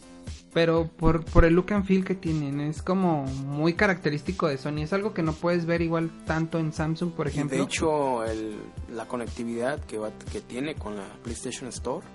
[0.53, 4.79] pero por, por el look and feel que tienen, es como muy característico de Sony,
[4.83, 7.57] es algo que no puedes ver igual tanto en Samsung, por Y ejemplo.
[7.57, 8.55] de hecho, el-
[8.93, 12.05] la conectividad que, va, que tiene con la PlayStation Store.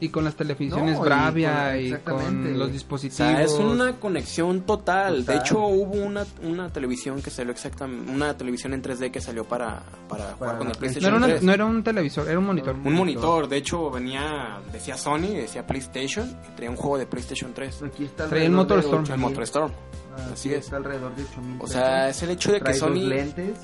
[0.00, 3.16] Y con las televisiones No, y Bravia con- y con los O dispositivos.
[3.16, 5.18] sea, es una conexión total.
[5.18, 5.24] Total.
[5.26, 9.44] De hecho, hubo una, una televisión que salió exactamente, una televisión en 3D que salió
[9.44, 11.42] para, para, jugar con el la no, PlayStation era una- 3.
[11.42, 12.76] no era un televisor, era un monitor.
[12.84, 17.52] Un monitor, de hecho venía, decía Sony, decía PlayStation y traía un juego de PlayStation
[17.52, 17.82] 3.
[17.82, 19.02] Aquí está Trae el Motorstorm.
[19.02, 19.14] 8,000.
[19.14, 19.72] El MotorStorm.
[19.72, 20.64] Ah, Así sí, es.
[20.66, 21.56] Está alrededor de 8000.
[21.60, 23.10] O sea, es el hecho de que Sony.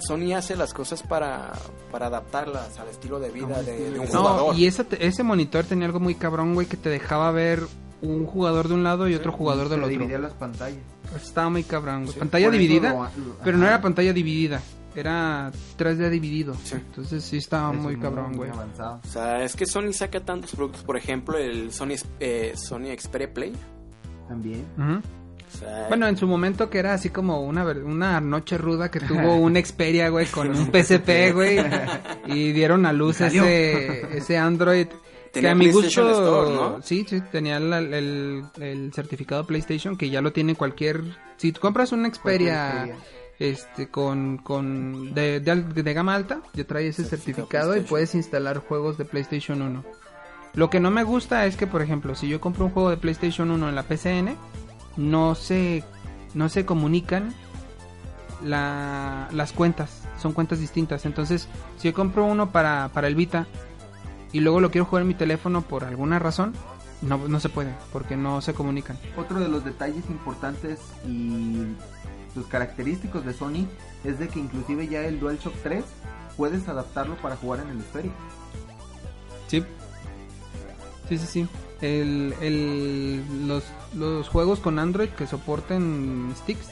[0.00, 1.52] Sony hace las cosas para,
[1.90, 4.56] para adaptarlas al estilo de vida de, estilo de un No, jugador.
[4.56, 7.60] y ese, monitor tenía algo muy cabrón, güey, que te dejaba ver
[8.02, 9.88] un jugador de un lado y otro jugador del Se otro.
[9.88, 10.78] dividía las pantallas.
[11.16, 12.12] Estaba muy cabrón, güey.
[12.12, 14.60] Sí, pantalla dividida, lo- pero no era pantalla dividida,
[14.94, 16.54] era 3D dividido.
[16.64, 16.74] Sí.
[16.74, 18.50] Entonces sí estaba muy cabrón, güey.
[18.50, 23.32] O sea, es que Sony saca tantos productos, por ejemplo, el Sony, eh, Sony Xperia
[23.32, 23.52] Play.
[24.28, 24.64] También.
[24.76, 25.02] Sea,
[25.88, 29.36] Bueno, en su momento que era así como una, ver- una noche ruda que tuvo
[29.36, 31.58] un Xperia, güey, con un PSP, güey,
[32.26, 33.44] y dieron a luz salió.
[33.44, 34.86] ese, ese Android.
[35.32, 36.82] que a mi PlayStation gusto, Store, ¿no?
[36.82, 41.02] sí, sí, tenía la- el, el certificado PlayStation que ya lo tiene cualquier,
[41.36, 42.96] si tú compras un Xperia,
[43.38, 47.86] este, con, con, de, de, gama alta, ya trae ese Certificado y PlayStation.
[47.88, 49.84] puedes instalar juegos de PlayStation 1.
[50.54, 52.96] Lo que no me gusta es que, por ejemplo, si yo compro un juego de
[52.96, 54.36] PlayStation 1 en la PCN,
[54.96, 55.84] no se,
[56.34, 57.34] no se comunican
[58.42, 61.06] la, las cuentas, son cuentas distintas.
[61.06, 63.46] Entonces, si yo compro uno para, para el Vita
[64.32, 66.54] y luego lo quiero jugar en mi teléfono por alguna razón,
[67.02, 68.98] no, no se puede, porque no se comunican.
[69.16, 71.62] Otro de los detalles importantes y
[72.32, 73.66] sus característicos de Sony
[74.04, 75.84] es de que inclusive ya el DualShock 3
[76.36, 78.12] puedes adaptarlo para jugar en el Xperia.
[79.46, 79.64] Sí.
[81.08, 81.48] Sí, sí, sí.
[81.84, 83.62] El, el, los,
[83.94, 86.68] los juegos con Android que soporten sticks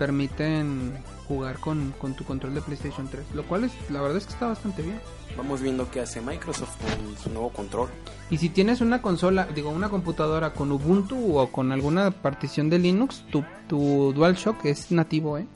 [0.00, 3.24] permiten jugar con, con tu control de PlayStation 3.
[3.34, 5.00] Lo cual es, la verdad es que está bastante bien.
[5.36, 7.88] vamos viendo qué hace Microsoft con su nuevo control.
[8.30, 12.80] Y si tienes una consola, digo, una computadora con Ubuntu o con alguna partición de
[12.80, 15.46] Linux, tu, tu DualShock es nativo, ¿eh?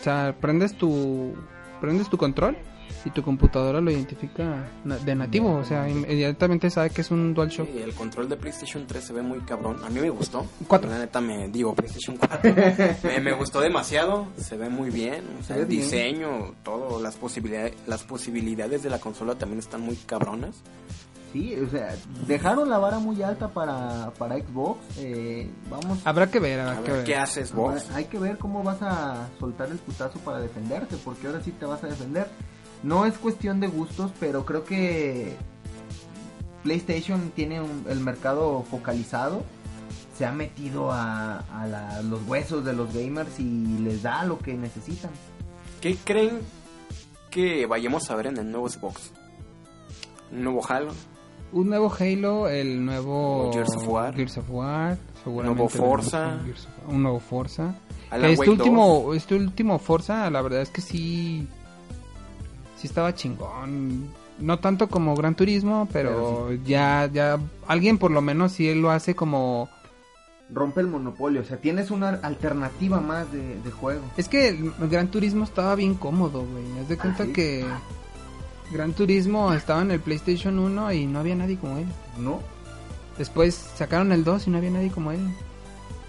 [0.00, 1.34] O sea, prendes tu,
[1.82, 2.56] prendes tu control
[3.04, 5.54] y tu computadora lo identifica de nativo.
[5.56, 7.68] O sea, inmediatamente sabe que es un DualShock.
[7.74, 9.76] Y el control de PlayStation 3 se ve muy cabrón.
[9.84, 10.46] A mí me gustó.
[10.68, 10.90] Cuatro.
[10.90, 12.54] La neta me digo PlayStation 4.
[13.04, 14.26] me, me gustó demasiado.
[14.36, 15.24] Se ve muy bien.
[15.40, 15.82] O sea, el bien.
[15.82, 20.62] diseño, todo, las posibilidades, las posibilidades de la consola también están muy cabronas.
[21.32, 21.94] Sí, o sea,
[22.26, 24.80] dejaron la vara muy alta para, para Xbox.
[24.98, 27.88] eh, vamos, Habrá que ver, habrá A que ver qué hace Xbox.
[27.92, 31.66] hay que ver cómo vas a soltar el putazo para defenderte, porque ahora sí te
[31.66, 32.26] vas a defender.
[32.82, 35.36] No es cuestión de gustos, pero creo que
[36.62, 39.42] PlayStation tiene un- el mercado focalizado.
[40.16, 44.38] Se ha metido a, a la- los huesos de los gamers y les da lo
[44.38, 45.10] que necesitan.
[45.80, 46.40] ¿Qué creen
[47.30, 49.12] que vayamos a ver en el nuevo Xbox?
[50.32, 50.92] ¿Un nuevo Halo?
[51.52, 54.14] un nuevo Halo, el nuevo Gears of War.
[54.14, 56.38] Gears of War, seguramente nuevo Forza.
[56.86, 57.74] un nuevo Forza.
[58.12, 61.48] Este último, este último Forza, la verdad es que sí,
[62.80, 64.08] sí estaba chingón.
[64.38, 69.14] No tanto como Gran Turismo, pero ya, ya, alguien por lo menos sí lo hace
[69.14, 69.68] como...
[70.52, 74.02] Rompe el monopolio, o sea, tienes una alternativa más de, de juego.
[74.16, 76.64] Es que el Gran Turismo estaba bien cómodo, güey.
[76.80, 77.32] Haz de cuenta sí?
[77.32, 77.64] que
[78.72, 81.86] Gran Turismo estaba en el PlayStation 1 y no había nadie como él.
[82.18, 82.40] ¿No?
[83.18, 85.20] Después sacaron el 2 y no había nadie como él.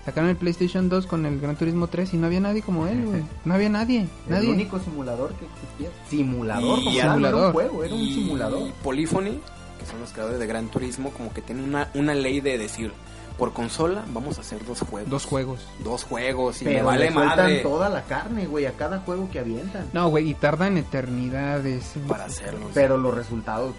[0.06, 3.06] Sacaron el PlayStation 2 con el Gran Turismo 3 y no había nadie como él,
[3.06, 3.24] güey.
[3.46, 4.48] No había nadie, nadie.
[4.50, 5.90] El único simulador que existía.
[6.10, 8.72] Simulador, Y como era un juego, era un simulador.
[8.84, 9.40] Polyphony,
[9.80, 12.92] que son los creadores de Gran Turismo, como que tienen una, una ley de decir,
[13.38, 15.10] por consola vamos a hacer dos juegos.
[15.10, 15.68] Dos juegos.
[15.84, 19.00] Dos juegos y me Pero vale le sueltan madre toda la carne, güey, a cada
[19.00, 19.88] juego que avientan.
[19.94, 21.94] No, güey, y tardan eternidades.
[22.08, 22.72] para hacerlos.
[22.74, 23.74] Pero los resultados.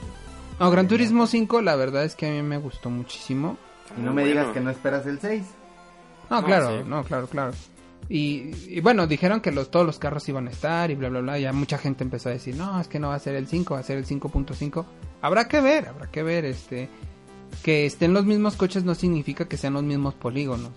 [0.59, 3.57] No, Gran Turismo 5, la verdad es que a mí me gustó muchísimo.
[3.97, 5.45] Y no me digas que no esperas el 6.
[6.31, 7.53] No, No, claro, no, claro, claro.
[8.09, 11.21] Y, y bueno, dijeron que los, todos los carros iban a estar y bla, bla,
[11.21, 11.39] bla.
[11.39, 13.75] Ya mucha gente empezó a decir, no, es que no va a ser el 5,
[13.75, 14.85] va a ser el 5.5.
[15.23, 16.89] Habrá que ver, habrá que ver, este...
[17.63, 20.73] Que estén los mismos coches no significa que sean los mismos polígonos.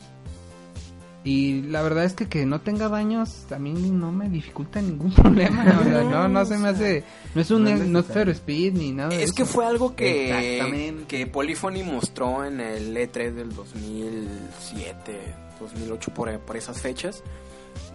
[1.25, 5.11] Y la verdad es que que no tenga daños a mí no me dificulta ningún
[5.15, 5.79] problema.
[5.81, 7.03] o sea, no, no se me hace...
[7.33, 8.13] No es un No es no es necesario.
[8.13, 9.33] Fair Speed ni nada de Es eso.
[9.35, 11.05] que fue algo que, Exactamente.
[11.07, 15.19] que Polyphony mostró en el E3 del 2007,
[15.59, 17.23] 2008, por, por esas fechas.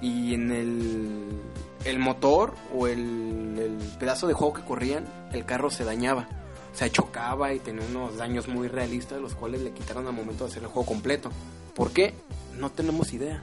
[0.03, 1.29] Y en el,
[1.85, 2.99] el motor o el,
[3.59, 6.29] el pedazo de juego que corrían, el carro se dañaba.
[6.73, 10.45] O sea, chocaba y tenía unos daños muy realistas, los cuales le quitaron al momento
[10.45, 11.31] de hacer el juego completo.
[11.75, 12.15] ¿Por qué?
[12.61, 13.43] No tenemos idea.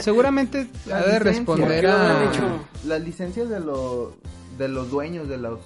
[0.00, 2.30] Seguramente ha de responder ¿qué a...
[2.86, 4.10] Las licencias de los
[4.58, 5.58] de los dueños de los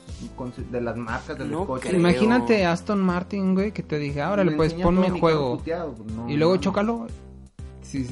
[0.70, 1.90] de las marcas de los No coches.
[1.90, 2.00] creo.
[2.00, 5.62] Imagínate Aston Martin, güey, que te dije, ahora Le pues enseña ponme mi juego.
[6.16, 6.60] no, y luego no.
[6.60, 7.06] chócalo.
[7.82, 8.06] Si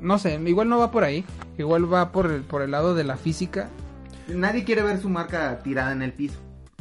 [0.00, 1.24] no sé, igual no va por ahí.
[1.58, 3.68] Igual va por el, por el lado de la física.
[4.28, 6.38] Nadie quiere ver su marca tirada en el piso.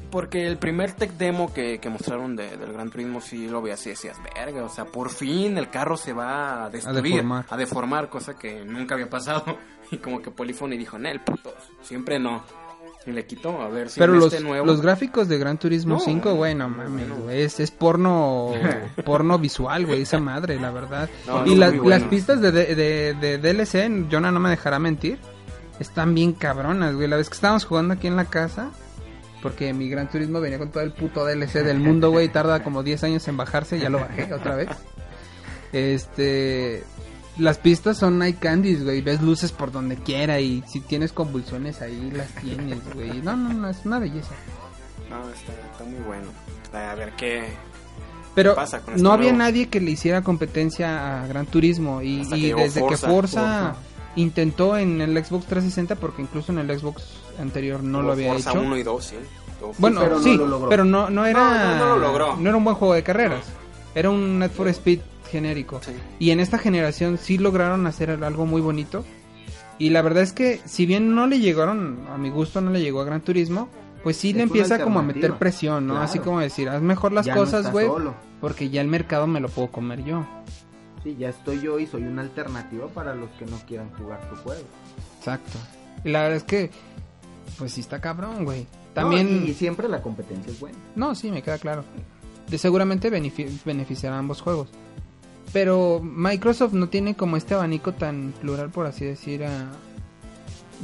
[0.10, 3.86] Porque el primer tech demo que, que mostraron de- del Gran Turismo sí lo veías
[3.88, 7.46] y decías, verga, o sea, por fin el carro se va a destruir, deformar.
[7.50, 9.44] a deformar, cosa que nunca había pasado.
[9.90, 12.44] Y como que Polyphony dijo, Nel, putos, siempre no.
[13.06, 14.66] Y le quitó, a ver si Pero los, este nuevo...
[14.66, 17.24] los gráficos de Gran Turismo No, 5, güey, no mames, bueno.
[17.24, 18.52] güey, es, es porno
[19.06, 21.10] porno visual, güey, esa madre, la verdad.
[21.26, 22.10] No, y no, las, muy las bueno.
[22.10, 25.20] pistas de, de, de, de DLC, Jonah no me dejará mentir,
[25.80, 27.08] están bien cabronas, güey.
[27.08, 28.72] La vez que estábamos jugando aquí en la casa,
[29.42, 32.84] porque mi Gran Turismo venía con todo el puto DLC del mundo, güey, tarda como
[32.84, 34.70] 10 años en bajarse, ya lo bajé otra vez.
[35.74, 36.84] Este...
[37.38, 39.02] Las pistas son night candies, güey.
[39.02, 43.22] Ves luces por donde quiera y si tienes convulsiones ahí las tienes, güey.
[43.22, 44.34] No, no, no, es una belleza.
[45.10, 46.28] No, está, está muy bueno.
[46.74, 47.44] A ver qué...
[48.34, 49.46] Pero pasa con este no había nuevo?
[49.46, 53.08] nadie que le hiciera competencia a Gran Turismo y, que desde que Forza.
[53.08, 53.76] Forza, Forza.
[54.16, 57.04] intentó en el Xbox 360 porque incluso en el Xbox
[57.40, 58.62] anterior no lo había Forza hecho.
[58.62, 59.16] 1 y 2, sí.
[59.60, 59.76] Dos.
[59.80, 60.70] Bueno, pero no sí, lo logró.
[60.70, 62.36] pero no, no era No, no, no lo logró.
[62.38, 63.46] no era un buen juego de carreras.
[63.96, 65.00] Era un Net for Speed
[65.32, 65.82] genérico.
[65.84, 65.92] Sí.
[66.20, 69.04] Y en esta generación sí lograron hacer algo muy bonito.
[69.80, 72.82] Y la verdad es que si bien no le llegaron, a mi gusto no le
[72.82, 73.70] llegó a Gran Turismo,
[74.04, 75.94] pues sí Es le empieza como a meter presión, ¿no?
[75.96, 76.06] Claro.
[76.06, 77.88] Así como decir, haz mejor las Ya cosas, güey,
[78.40, 80.26] porque ya el mercado me lo puedo comer yo.
[81.04, 84.36] Sí, ya estoy yo y soy una alternativa para los que no quieran jugar tu
[84.38, 84.62] juego.
[85.20, 85.58] Exacto.
[86.04, 86.72] Y la verdad es que,
[87.58, 88.62] pues sí está cabrón, güey.
[88.62, 89.46] No, También...
[89.48, 90.78] y siempre la competencia es buena.
[90.96, 91.84] No, sí, me queda claro.
[92.50, 94.70] De seguramente benefi- beneficiará a ambos juegos.
[95.54, 99.72] Pero Microsoft no tiene como este abanico tan plural, por así decir, a-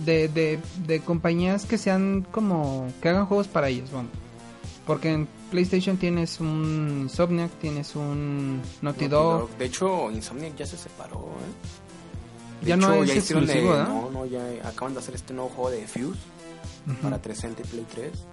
[0.05, 2.87] de, de, de compañías que sean como...
[3.01, 4.11] que hagan juegos para ellos, vamos.
[4.87, 9.39] Porque en PlayStation tienes un Insomniac, tienes un Naughty Naughty Dog.
[9.41, 9.57] Dog.
[9.57, 12.63] De hecho, Insomniac ya se separó, ¿eh?
[12.65, 14.01] De Ya no es hicieron de- exclusivo, ¿no?
[14.09, 16.19] No, no, ya acaban de hacer este nuevo juego de Fuse
[17.01, 18.25] Para 360 y Play 3.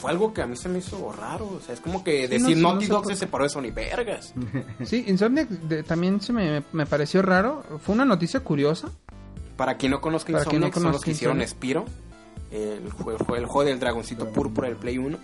[0.00, 2.28] Fue algo que a mí se me hizo raro, o sea, es como que Sí,
[2.28, 4.34] decir no, no Naughty sé Dog por se separó de Sony Vergas.
[4.84, 7.62] Sí, Insomniac de- también se me, me pareció raro.
[7.82, 8.88] Fue una noticia curiosa.
[9.56, 11.40] Para quien no conozca no Insomniac, son los que hicieron.
[11.46, 11.84] Spiro,
[12.50, 15.18] el, jue- fue el juego del dragoncito púrpura del Play 1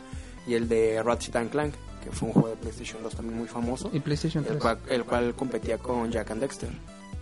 [0.47, 3.47] y el de Ratchet and Clank, que fue un juego de PlayStation 2 también muy
[3.49, 4.55] famoso, Y PlayStation 3.
[4.57, 6.71] el cual, el cual competía con Jack and Dexter.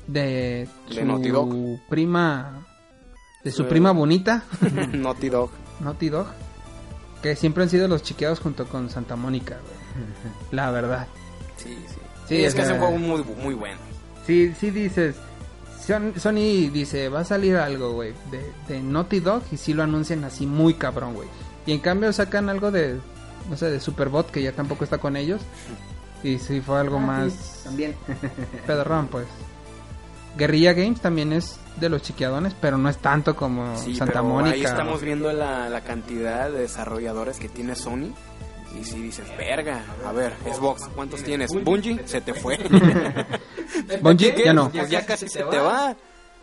[0.07, 1.81] de De su Naughty Dog.
[1.89, 2.67] prima
[3.45, 4.45] de su prima bonita
[4.93, 5.51] Naughty Dog.
[5.81, 6.27] Naughty Dog
[7.23, 10.05] que siempre han sido los chiqueados junto con Santa Mónica güey.
[10.53, 11.07] la verdad
[11.57, 11.97] Sí, sí.
[12.29, 13.79] Sí, es que es un juego muy, muy bueno.
[14.27, 15.17] sí sí dices
[15.87, 19.83] Son- Sony dice va a salir algo güey de, de Naughty Dog y sí lo
[19.83, 21.29] anuncian así muy cabrón güey
[21.67, 22.99] y en cambio sacan algo de
[23.49, 25.41] no sé, de Superbot, que ya tampoco está con ellos.
[26.23, 27.97] Y sí fue algo Ah, más sí, también.
[28.67, 29.27] pedorrón, pues.
[30.37, 34.55] Guerrilla Games también es de los chiquiadones, pero no es tanto como Sí, Santa Mónica.
[34.55, 38.13] ahí estamos viendo la, la cantidad de desarrolladores que tiene Sony.
[38.81, 41.51] Y si dices, verga, a ver, Xbox, ¿cuántos tienes?
[41.65, 42.57] Bungie, se te fue.
[44.01, 44.71] Bungie, ya no.
[44.71, 45.97] Pues ya casi se te va.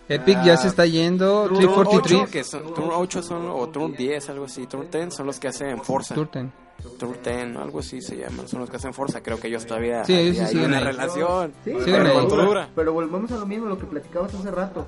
[0.10, 1.48] Epic ya se está yendo.
[1.48, 2.22] Turn 343.
[2.24, 4.65] 8, que son, Turn 8 son, o Turn 10, algo así.
[4.67, 6.15] Turn 10 son los que hacen Forza.
[6.15, 6.52] Turten.
[7.00, 8.48] Turn 10, algo así se llaman.
[8.48, 9.22] Son los que hacen Forza.
[9.22, 11.52] Creo que ellos todavía Sí, ellos sí hay siguen una relación.
[11.65, 12.13] Sí, pero, ahí.
[12.13, 12.70] ¿Cuánto dura?
[12.76, 14.88] pero volvemos a lo mismo, lo que platicabas hace rato.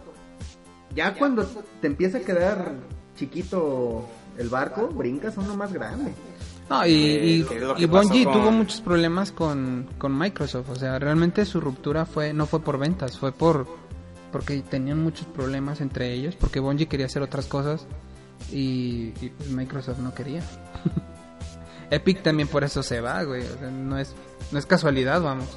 [0.96, 1.46] Ya cuando
[1.82, 2.74] te empieza a quedar
[3.18, 4.06] chiquito
[4.38, 6.14] el barco, brincas a uno más grande.
[6.70, 10.70] No, y, y, que y Bungie con- tuvo muchos problemas con, con Microsoft.
[10.70, 13.68] O sea, realmente su ruptura fue no fue por ventas, fue por
[14.32, 17.86] porque tenían muchos problemas entre ellos, porque Bungie quería hacer otras cosas
[18.52, 20.44] y, y, pues, Microsoft no quería.
[21.92, 23.42] Epic también por eso se va, güey.
[23.42, 24.16] O sea, no es
[24.52, 25.48] no es casualidad, vamos.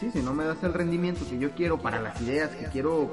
[0.00, 3.12] Sí, si no me das el rendimiento que yo quiero para las ideas que quiero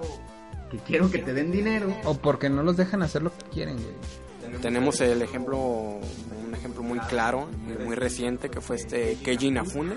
[0.70, 1.94] que quiero que te den dinero.
[2.06, 4.60] O porque no los dejan hacer lo que quieren, güey.
[4.62, 7.48] Tenemos el ejemplo, un ejemplo muy claro
[7.86, 9.96] muy reciente que fue este Keiji Inafune,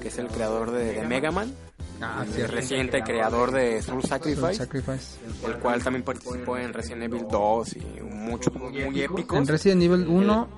[0.00, 1.52] que es el creador de, de Mega Man,
[2.00, 2.54] Ah, el cierto.
[2.54, 5.18] reciente creador de Soul Soul Sacrifice, Sacrifice.
[5.46, 9.36] el cual también participó en Resident Evil 2 y muchos muy épicos.
[9.38, 10.48] En Resident Evil 1,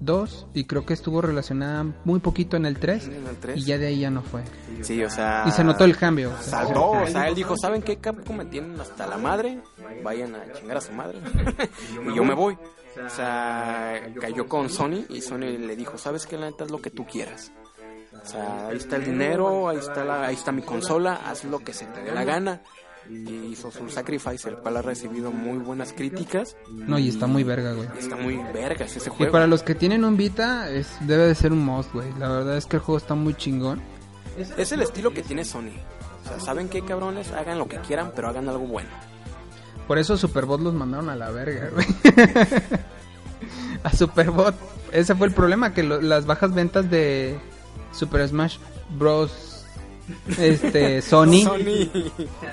[0.00, 3.56] 2 y creo que estuvo relacionada muy poquito en el 3 En el 3.
[3.56, 4.42] y ya de ahí ya no fue.
[4.82, 6.30] Sí, o sea, Y se notó el cambio.
[6.30, 7.96] o sea, Saltó, o sea, él dijo, ¿saben qué?
[7.96, 9.60] Capcom me tienen hasta la madre,
[10.02, 11.18] vayan a chingar a su madre.
[12.10, 12.56] y yo me voy.
[13.04, 16.36] O sea, cayó con Sony y Sony le dijo, ¿sabes qué?
[16.38, 17.50] La neta es lo que tú quieras.
[18.22, 21.58] O sea, ahí está el dinero, ahí está, la, ahí está mi consola, haz lo
[21.60, 22.60] que se te dé la gana.
[23.10, 26.56] Y hizo Soul Sacrifice, el cual ha recibido muy buenas críticas.
[26.70, 27.86] No, y está muy verga, güey.
[27.98, 29.30] Está muy vergas ese Y juego.
[29.32, 32.10] para los que tienen un Vita, es, debe de ser un must, güey.
[32.18, 33.82] La verdad es que el juego está muy chingón.
[34.56, 35.72] Es el estilo que tiene Sony.
[36.24, 37.30] O sea, ¿saben qué, cabrones?
[37.32, 38.88] Hagan lo que quieran, pero hagan algo bueno.
[39.86, 41.86] Por eso Superbot los mandaron a la verga, güey.
[43.82, 44.54] a Superbot.
[44.92, 47.38] Ese fue el problema, que lo- las bajas ventas de
[47.94, 48.58] Super Smash
[48.98, 49.64] Bros.
[50.38, 51.42] Este, Sony.
[51.44, 51.88] Sony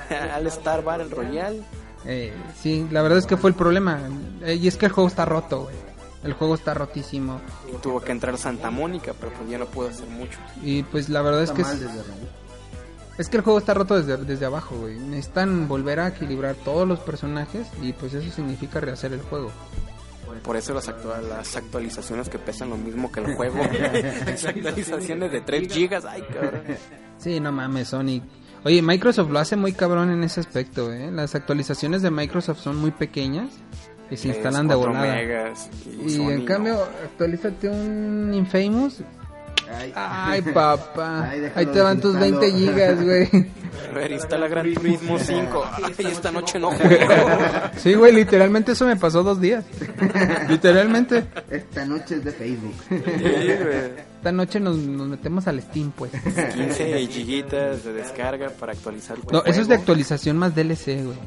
[0.33, 1.61] al Star Battle Royale.
[2.05, 3.99] Eh, sí, la verdad es que fue el problema.
[4.41, 5.75] Eh, y es que el juego está roto, güey.
[6.23, 7.41] El juego está rotísimo.
[7.71, 10.37] Y tuvo que entrar Santa Mónica, pero pues ya no pudo hacer mucho.
[10.63, 11.63] Y pues la verdad es que
[13.21, 14.97] es que el juego está roto desde, desde abajo, güey.
[14.97, 19.51] Necesitan volver a equilibrar todos los personajes y pues eso significa rehacer el juego.
[20.39, 23.57] Por eso las, actua- las actualizaciones que pesan lo mismo que el juego.
[24.25, 26.61] las actualizaciones de 3 gigas, ay cabrón.
[27.17, 28.23] Sí, no mames, Sonic.
[28.63, 31.09] Oye, Microsoft lo hace muy cabrón en ese aspecto, ¿eh?
[31.11, 33.49] Las actualizaciones de Microsoft son muy pequeñas
[34.11, 35.01] y se instalan de volada.
[35.15, 39.01] megas, y Y en cambio, actualízate un Infamous.
[39.73, 41.29] Ay, Ay, papá.
[41.29, 42.39] Ay, Ahí te van tus desinstalo.
[42.41, 43.29] 20 gigas, güey.
[43.89, 45.65] A ver, instala Gran Turismo 5.
[45.73, 47.07] Ay, esta noche no juego.
[47.77, 49.63] Sí, güey, literalmente eso me pasó dos días.
[50.49, 51.25] Literalmente.
[51.49, 52.73] Esta noche es de Facebook.
[52.89, 52.95] Sí.
[54.17, 56.11] Esta noche nos, nos metemos al Steam, pues.
[56.11, 61.17] 15 gigitas de descarga para actualizar tu No, eso es de actualización más DLC, güey.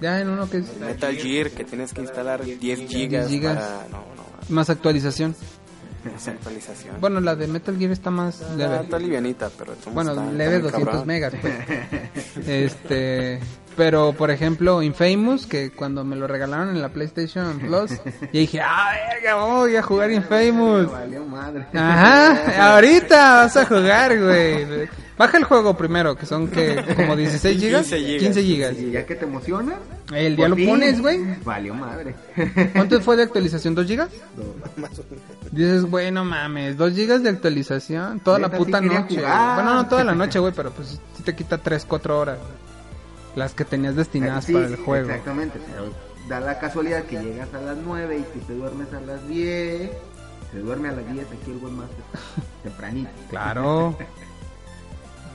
[0.00, 3.56] Ya en uno que es Metal Gear, que tienes que instalar 10 gigas, gigas.
[3.56, 3.88] para...
[3.90, 5.34] No, no, más actualización.
[6.16, 7.00] Esa actualización.
[7.00, 8.80] Bueno, la de Metal Gear está más leve.
[8.82, 9.74] está livianita, pero...
[9.92, 11.06] Bueno, está- leve está muy 200 cabrón.
[11.06, 11.54] megas, pues.
[12.48, 13.40] Este,
[13.76, 17.92] pero por ejemplo, Infamous, que cuando me lo regalaron en la PlayStation Plus,
[18.32, 20.90] y dije, ah, verga, voy a jugar Infamous.
[20.90, 21.66] Valió madre.
[21.74, 24.88] Ajá, ahorita vas a jugar, güey.
[25.20, 28.22] Baja el juego primero, que son que como 16 gigas, 15 gigas.
[28.22, 28.78] 15 gigas.
[28.78, 29.74] Y ya que te emociona.
[30.14, 31.20] El día lo fin, pones, güey.
[31.44, 32.14] Valió madre.
[32.72, 33.76] ¿Cuánto fue de actualización?
[33.76, 34.08] ¿2 gigas?
[35.52, 39.20] Dices, güey, no mames, 2 gigas de actualización toda la sí puta noche.
[39.20, 42.38] Bueno, no toda la noche, güey, pero pues sí te quita 3, 4 horas.
[43.36, 45.10] Las que tenías destinadas Sí, para el juego.
[45.10, 45.92] Exactamente, pero
[46.30, 49.90] da la casualidad que llegas a las 9 y tú te duermes a las 10.
[50.50, 51.88] Se duerme a las 10 aquí el buen más
[52.62, 53.10] tempranito.
[53.28, 53.98] Claro.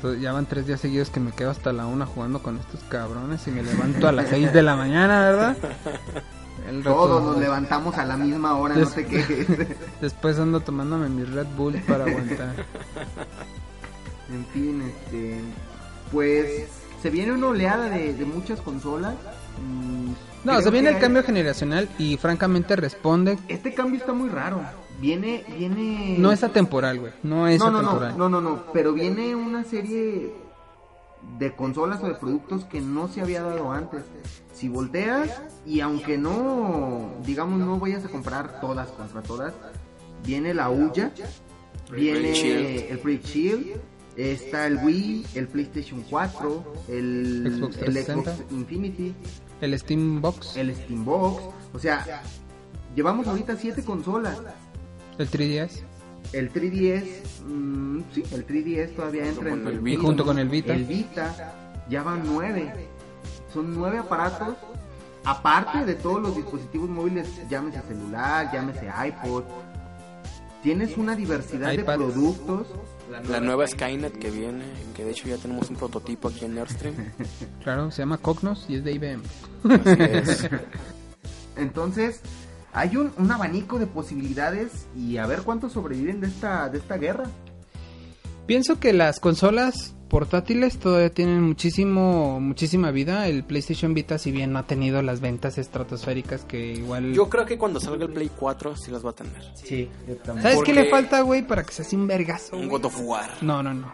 [0.06, 2.80] Entonces, ya van 3 días seguidos que me quedo hasta la 1 jugando con estos
[2.90, 5.58] cabrones y me levanto a las 6 de la mañana, ¿verdad?
[6.70, 9.48] El Todos nos levantamos a la misma hora, no te quejes.
[10.02, 12.54] Después ando tomándome mis Red Bull para aguantar.
[14.30, 15.40] En fin, este,
[16.12, 16.68] pues
[17.02, 19.16] se viene una oleada de, de muchas consolas.
[19.64, 20.12] Mm,
[20.44, 23.38] No, se viene el cambio hay- generacional y francamente responde.
[23.48, 24.62] Este cambio está muy raro.
[25.00, 26.16] Viene, viene.
[26.18, 27.14] No es atemporal, güey.
[27.24, 28.18] No es no, no, atemporal.
[28.18, 30.34] no, no, no, no, pero viene una serie
[31.38, 34.04] de consolas o de productos que no se había dado antes.
[34.54, 39.54] Si volteas y aunque no, digamos, no vayas a comprar todas contra todas,
[40.26, 41.12] viene la Uya,
[41.92, 43.82] viene el Project Shield,
[44.16, 48.36] está el Wii, el PlayStation 4, el Xbox el 360.
[48.36, 49.14] Xbox Infinity,
[49.62, 51.44] El Steam Box, el Steambox,
[51.74, 52.22] o sea,
[52.96, 54.40] llevamos ahorita siete consolas.
[55.18, 55.82] El 3DS.
[56.34, 60.00] El 3DS, mm, sí, el 3DS todavía entra entre el Vita.
[60.00, 60.74] Y junto con el Vita.
[60.74, 61.54] El Vita,
[61.90, 62.72] ya van nueve.
[63.54, 64.58] Son nueve aparatos,
[65.24, 69.44] aparte de todos los dispositivos móviles, llámese celular, llámese iPod.
[70.64, 72.00] Tienes una diversidad iPad.
[72.00, 72.68] de productos.
[73.30, 74.64] La nueva Skynet que viene,
[74.96, 76.96] que de hecho ya tenemos un prototipo aquí en Nerdstream.
[77.64, 79.22] Claro, se llama Cognos y es de IBM.
[79.70, 80.50] Así es.
[81.56, 82.22] Entonces,
[82.76, 86.98] hay un, un abanico de posibilidades y a ver cuántos sobreviven de esta, de esta
[86.98, 87.24] guerra.
[88.46, 93.28] Pienso que las consolas portátiles todavía tienen muchísimo muchísima vida.
[93.28, 97.14] El PlayStation Vita, si bien no ha tenido las ventas estratosféricas que igual...
[97.14, 99.42] Yo creo que cuando salga el Play 4 sí las va a tener.
[99.56, 100.44] Sí, yo también.
[100.44, 102.56] ¿Sabes porque- qué le falta, güey, para que se hace un vergazo?
[102.58, 102.68] Un?
[102.68, 103.92] God of War, No, no, no.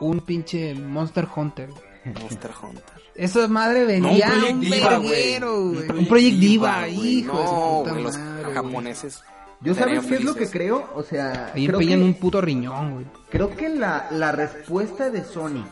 [0.00, 1.70] Un pinche Monster Hunter.
[2.04, 3.05] Monster Hunter.
[3.16, 5.88] Esa madre vendía No, un verguero, güey.
[5.90, 9.22] Un Project Diva, hijo de puta los madre, japoneses.
[9.62, 12.92] Yo sabes qué es lo que creo, o sea, Ahí creo que, un puto riñón,
[12.92, 13.06] güey.
[13.30, 15.64] creo que la, la respuesta de Sony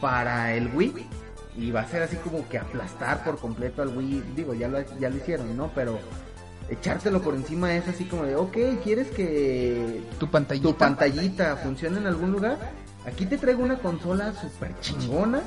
[0.00, 1.06] para el Wii
[1.56, 4.78] y va a ser así como que aplastar por completo al Wii, digo, ya lo,
[4.98, 5.70] ya lo hicieron, ¿no?
[5.74, 5.98] Pero
[6.68, 10.68] echártelo por encima es así como de, ok, ¿quieres que Tu pantallita.
[10.68, 12.58] tu pantallita funcione en algún lugar?
[13.06, 15.42] Aquí te traigo una consola súper chingona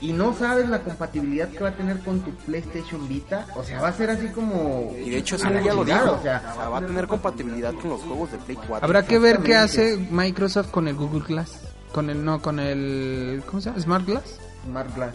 [0.00, 3.46] y no sabes la compatibilidad que va a tener con tu PlayStation Vita.
[3.56, 4.92] O sea, va a ser así como...
[4.98, 6.12] Y de hecho, la ya lo dijo.
[6.12, 8.84] O sea, O sea, va a tener compatibilidad con los juegos de Play 4.
[8.84, 11.60] Habrá que ver qué hace Microsoft con el Google Glass.
[11.92, 13.80] Con el, no, con el, ¿cómo se llama?
[13.80, 14.40] Smart Glass.
[14.64, 15.14] Smart Glass.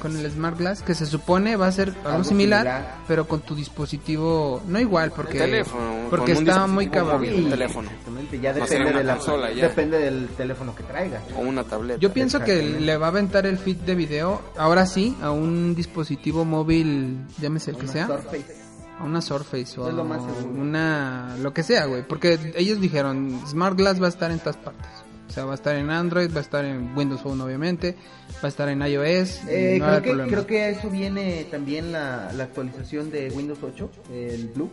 [0.00, 2.94] Con el Smart Glass, que se supone va a ser algo, Algo similar, similar.
[3.06, 7.16] pero con tu dispositivo, no igual, porque, teléfono, porque está muy cabrón.
[7.20, 7.44] móvil.
[7.44, 7.88] un teléfono.
[7.90, 9.68] Exactamente, ya depende de la consola, ya.
[9.68, 11.22] depende del teléfono que traigas.
[11.36, 12.00] O una tableta.
[12.00, 15.74] Yo pienso que le va a aventar el feed de video, ahora sí, a un
[15.74, 18.56] dispositivo móvil, llámese el que Una sea, Surface.
[18.98, 20.20] a una Surface o Es lo más
[20.54, 24.56] una, lo que sea, güey, porque ellos dijeron, Smart Glass va a estar en todas
[24.56, 24.86] partes.
[25.30, 27.94] O sea, va a estar en Android, va a estar en Windows Phone obviamente,
[28.42, 29.42] va a estar en iOS.
[29.46, 33.60] Eh, no creo, que, creo que a eso viene también la, la actualización de Windows
[33.62, 34.72] 8, el Blue.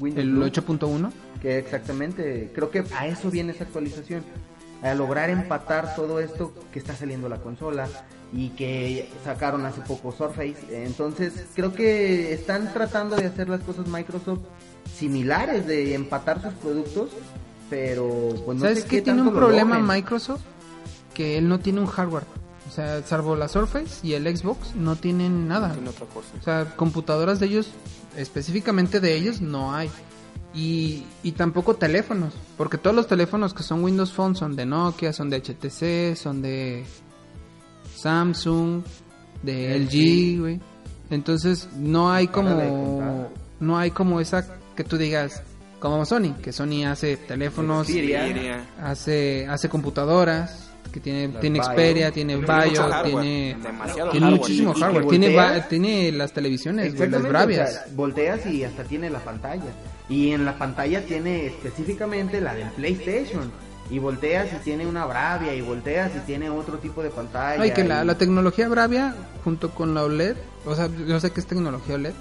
[0.00, 1.12] Windows El Blue, 8.1.
[1.40, 4.24] Que exactamente, creo que a eso viene esa actualización.
[4.82, 7.88] A lograr empatar todo esto que está saliendo la consola
[8.32, 10.56] y que sacaron hace poco Surface.
[10.84, 14.40] Entonces, creo que están tratando de hacer las cosas Microsoft
[14.92, 17.10] similares, de empatar sus productos,
[17.70, 19.96] pero pues no ¿Sabes sé qué qué tiene tanto un problema logren.
[19.96, 20.42] Microsoft?
[21.14, 22.24] Que él no tiene un hardware.
[22.68, 25.72] O sea, salvo la Surface y el Xbox, no tienen nada.
[25.72, 26.28] Tiene otra cosa.
[26.38, 27.70] O sea, computadoras de ellos,
[28.16, 29.90] específicamente de ellos, no hay.
[30.54, 35.12] Y, y tampoco teléfonos, porque todos los teléfonos que son Windows Phone son de Nokia,
[35.12, 36.84] son de HTC, son de
[37.94, 38.82] Samsung,
[39.42, 40.60] de LG, güey.
[41.10, 43.28] Entonces no hay como
[43.60, 45.42] no hay como esa que tú digas
[45.78, 48.64] como Sony, que Sony hace teléfonos, Xperia.
[48.82, 51.62] Hace hace computadoras, que tiene Las tiene.
[51.62, 52.46] Xperia, tiene Bio,
[53.04, 54.40] tiene demasiado tiene hardware.
[54.40, 57.68] muchísimo Y hardware, tiene va- tiene las televisiones, las bravias.
[57.70, 59.70] o sea, volteas y hasta tiene la pantalla.
[60.08, 63.50] Y en la pantalla tiene específicamente la del PlayStation.
[63.88, 65.54] Y volteas y tiene una Bravia.
[65.54, 67.62] Y volteas y tiene otro tipo de pantalla.
[67.62, 69.14] Ay, que la, la tecnología Bravia
[69.44, 72.12] junto con la OLED, o sea, yo sé que es tecnología OLED,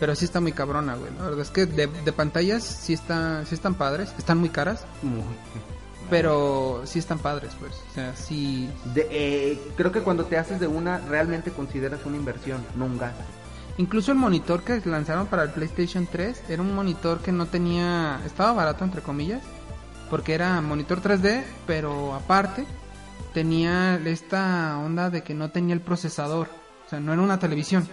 [0.00, 1.12] pero sí está muy cabrona, güey.
[1.18, 4.84] La verdad es que de, de pantallas sí está sí están padres, están muy caras,
[5.02, 5.22] Muy-
[6.08, 7.72] pero sí están padres, pues.
[7.90, 12.16] O sea, sí de- eh, creo que cuando te haces de una, realmente consideras una
[12.16, 13.22] inversión, no un gasto.
[13.78, 18.20] Incluso el monitor que lanzaron para el PlayStation 3 era un monitor que no tenía,
[18.26, 19.42] estaba barato entre comillas,
[20.10, 22.66] porque era monitor 3D, pero aparte
[23.32, 26.48] tenía esta onda de que no tenía el procesador,
[26.90, 27.88] o sea, no era una televisión.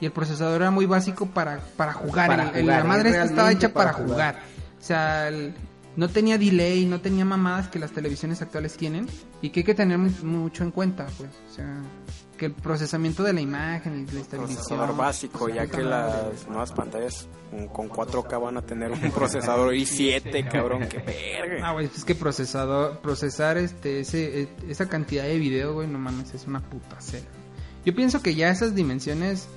[0.00, 2.28] Y el procesador era muy básico para, para jugar.
[2.28, 4.34] Para El- el- jugar, la madre es esta estaba hecha para, para jugar.
[4.34, 4.42] jugar.
[4.78, 5.54] O sea, el-
[5.96, 9.08] no tenía delay, no tenía mamadas que las televisiones actuales tienen.
[9.40, 11.30] Y que hay que tener mu- mucho en cuenta, pues.
[11.50, 11.80] O sea,
[12.36, 14.78] que el procesamiento de la imagen y la estabilización.
[14.78, 19.10] procesador básico, pues, ya que las nuevas pantallas con- con 4K van a tener un
[19.10, 21.66] procesador i7, cabrón, que verga.
[21.66, 25.98] Ah, güey, es que procesador, procesar este, ese, eh, esa cantidad de video, güey, no
[25.98, 27.24] mames, es una puta cera.
[27.88, 29.48] Yo pienso que ya esas dimensiones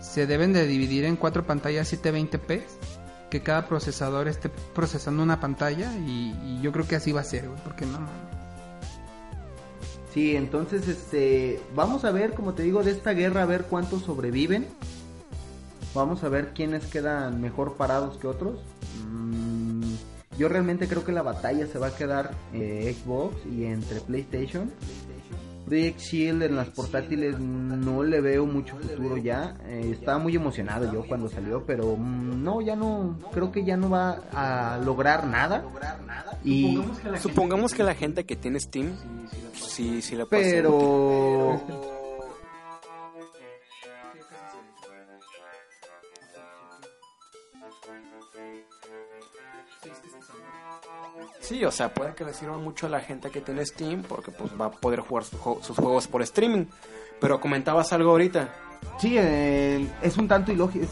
[0.00, 2.60] se deben de dividir en cuatro pantallas 720p,
[3.30, 7.46] que cada procesador esté procesando una pantalla y, yo creo que así va a ser,
[7.46, 8.00] güey, porque no.
[10.12, 14.02] Sí, entonces, este, vamos a ver, como te digo, de esta guerra, a ver cuántos
[14.02, 14.66] sobreviven.
[15.94, 18.58] Vamos a ver quiénes quedan mejor parados que otros.
[19.08, 19.84] Mm,
[20.36, 24.68] Yo realmente creo que la batalla se va a quedar eh, Xbox y entre PlayStation.
[25.72, 29.54] Project Shield en las portátiles no le veo mucho futuro ya.
[29.64, 33.78] Eh, estaba muy emocionado yo cuando salió, pero mm, no, ya no, creo que ya
[33.78, 35.64] no va a lograr nada.
[36.44, 36.78] Y,
[37.18, 38.92] Supongamos que la gente que tiene Steam,
[39.54, 41.58] sí, sí la puede pero
[51.42, 54.30] Sí, o sea, puede que le sirva mucho a la gente que tiene Steam porque
[54.30, 56.66] pues va a poder jugar sus, ju- sus juegos por streaming.
[57.20, 58.48] Pero comentabas algo ahorita.
[58.98, 60.86] sí, eh, es un tanto ilógico.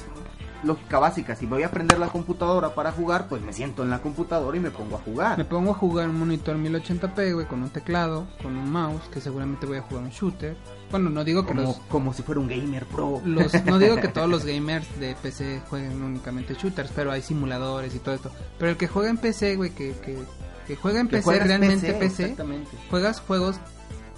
[0.62, 4.00] Lógica básica, si voy a prender la computadora para jugar, pues me siento en la
[4.02, 5.48] computadora y me pongo a Me jugar.
[5.48, 9.64] pongo a jugar un monitor 1080p, güey, con un teclado, con un mouse, que seguramente
[9.64, 10.56] voy a jugar un shooter.
[10.90, 13.20] Bueno, no digo que Como, los, como si fuera un gamer pro.
[13.24, 17.94] los- no digo que todos los gamers de PC jueguen únicamente shooters, pero hay simuladores
[17.94, 18.30] y todo esto.
[18.58, 20.18] Pero el que juega en PC, güey, que, que,
[20.66, 22.70] que juega en Que PC, realmente PC, Exactamente.
[22.90, 23.56] juegas juegos,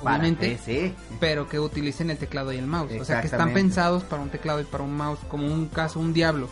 [0.02, 0.94] obviamente, PC.
[1.20, 2.92] pero que utilicen el teclado y el mouse.
[3.00, 6.00] O sea, que están pensados para un teclado y para un mouse, como un caso,
[6.00, 6.48] un Diablo.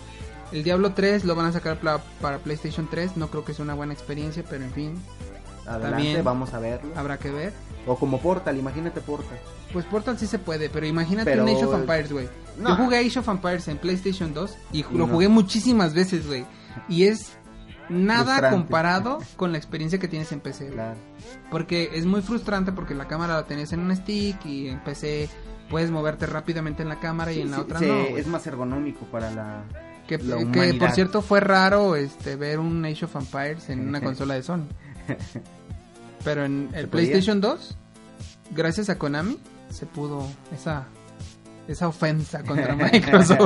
[0.52, 3.74] El Diablo 3 lo van a sacar para PlayStation 3, no creo que sea una
[3.74, 4.94] buena experiencia, pero en fin,
[5.66, 6.90] Adelante, También- vamos a verlo.
[6.96, 7.52] habrá que ver.
[7.86, 9.38] O como Portal, imagínate Portal.
[9.72, 12.28] Pues Portal sí se puede, pero imagínate Pero- un Age of Empires, güey.
[12.58, 12.70] No.
[12.70, 15.08] Yo jugué Age of Empires en PlayStation 2 y lo no.
[15.08, 16.44] jugué muchísimas veces, güey.
[16.88, 17.32] Y es
[17.88, 18.56] nada Frustrante.
[18.56, 20.64] comparado con la experiencia que tienes en PC.
[20.64, 20.74] güey.
[20.74, 20.96] Claro.
[21.50, 25.28] Porque es muy frustrante porque la cámara la tenías en un stick y en PC
[25.70, 27.94] puedes moverte rápidamente en la cámara y Sí, en la sí, otra sí, no.
[27.94, 28.16] güey.
[28.18, 29.62] es más ergonómico para la...
[30.06, 30.78] Que, la que, humanidad.
[30.78, 34.66] por cierto fue raro este ver un Age of Empires en una consola de Sony.
[36.24, 36.88] Pero en el.
[36.88, 37.76] PlayStation 2,
[38.54, 39.38] gracias a Konami,
[39.70, 40.86] se pudo esa
[41.68, 43.38] esa ofensa contra Microsoft.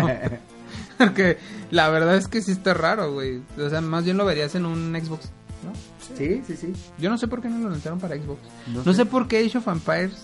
[0.98, 1.38] Porque
[1.70, 3.42] la verdad es que sí está raro, güey.
[3.58, 5.28] O sea, más bien lo verías en un Xbox,
[5.64, 5.72] ¿no?
[6.16, 6.72] Sí, sí, sí.
[6.98, 8.40] Yo no sé por qué no lo lanzaron para Xbox.
[8.72, 10.14] No, No sé por qué Age of Empires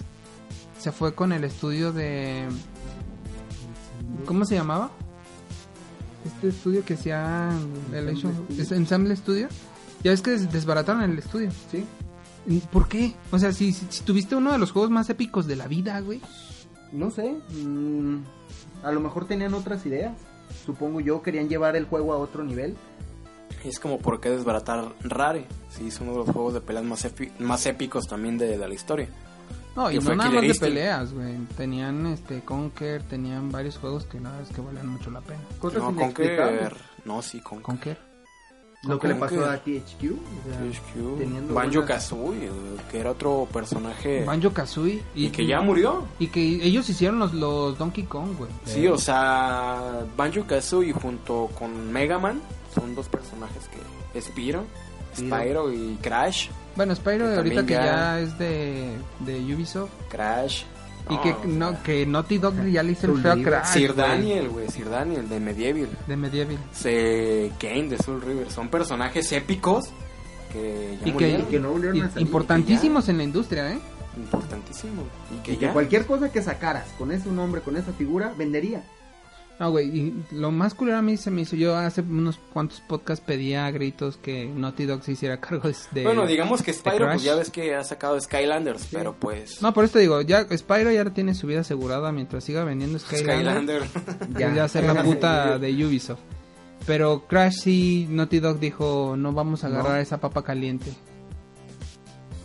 [0.78, 2.46] se fue con el estudio de...
[4.26, 4.90] ¿Cómo se llamaba?
[6.24, 7.50] Este estudio que hacía
[7.92, 8.58] el Age of...
[8.58, 9.48] ¿es Ensemble Studio.
[10.04, 11.50] Ya ves que des- desbarataron el estudio.
[11.70, 11.84] Sí.
[12.58, 13.14] ¿Por qué?
[13.30, 16.00] O sea, si, si, si tuviste uno de los juegos más épicos de la vida,
[16.00, 16.20] güey.
[16.92, 17.36] No sé.
[17.50, 18.18] mm,
[18.82, 20.16] a lo mejor tenían otras ideas.
[20.64, 22.76] Supongo yo querían llevar el juego a otro nivel.
[23.64, 25.46] Es como por qué desbaratar Rare.
[25.68, 27.06] Sí, es uno de los juegos de peleas más,
[27.38, 29.08] más épicos también de, de la historia.
[29.76, 31.36] No, y no nada más de peleas, güey.
[31.56, 35.40] Tenían este Conker, tenían varios juegos que la verdad es que valían mucho la pena.
[35.58, 35.94] Cosas no.
[35.94, 36.74] Conker.
[37.04, 37.62] No, sí, Conker.
[37.62, 38.09] Conker.
[38.82, 40.04] Lo que le pasó a THQ.
[40.12, 42.50] o sea, THQ, teniendo Banjo buenas- Kazooie,
[42.90, 44.24] que era otro personaje.
[44.24, 45.02] Banjo Kazooie.
[45.14, 46.06] y que ya murió.
[46.18, 48.50] Y que ellos hicieron los, los Donkey Kong, güey.
[48.64, 52.40] Sí, o sea, Banjo Kazooie junto con Mega Man
[52.74, 53.68] son dos personajes
[54.12, 54.64] que Spyro,
[55.14, 55.70] Spyro.
[55.72, 59.90] Y Crash, Bueno, Spyro Que ahorita que ya- ya es de, de Ubisoft.
[60.08, 60.62] Crash.
[61.08, 63.36] Y que, no, que Naughty Dog ya le hizo el feo a.
[63.36, 65.88] Crash, Sir Daniel, güey, Sir Daniel de Medieval.
[66.06, 66.58] De Medieval.
[66.72, 69.88] Se Kane de Soul River, son personajes épicos
[70.52, 71.46] que ya Y que, murieron.
[71.46, 73.78] que no volvieron a y- salir, importantísimos en la industria, ¿eh?
[74.16, 77.92] importantísimo y que Y que ya cualquier cosa que sacaras con ese nombre, con esa
[77.92, 78.82] figura, vendería.
[79.60, 82.80] No, güey, y lo más culero a mí se me hizo, yo hace unos cuantos
[82.80, 86.02] podcasts pedía a gritos que Naughty Dog se hiciera cargo de...
[86.02, 89.84] bueno, digamos que Spyro pues ya ves que ha sacado Skylanders, pero pues No, por
[89.84, 93.82] eso te digo, ya Spyro ya tiene su vida asegurada mientras siga vendiendo Skylander.
[93.84, 94.38] Skylander.
[94.38, 96.20] Ya, ya ser la puta de Ubisoft.
[96.86, 99.98] Pero Crash sí, Naughty Dog dijo, no vamos a agarrar No.
[99.98, 100.90] esa papa caliente.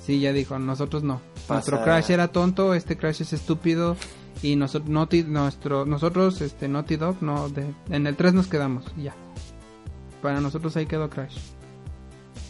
[0.05, 1.22] Sí, ya dijo, nosotros no.
[1.47, 3.95] Pasa- Nuestro Crash era tonto, este Crash es estúpido
[4.42, 8.86] y nosotros Naughty, nuestro, nosotros, este Naughty Dog, no, de, en el 3 nos quedamos,
[8.98, 9.14] ya.
[10.22, 11.38] Para nosotros ahí quedó Crash.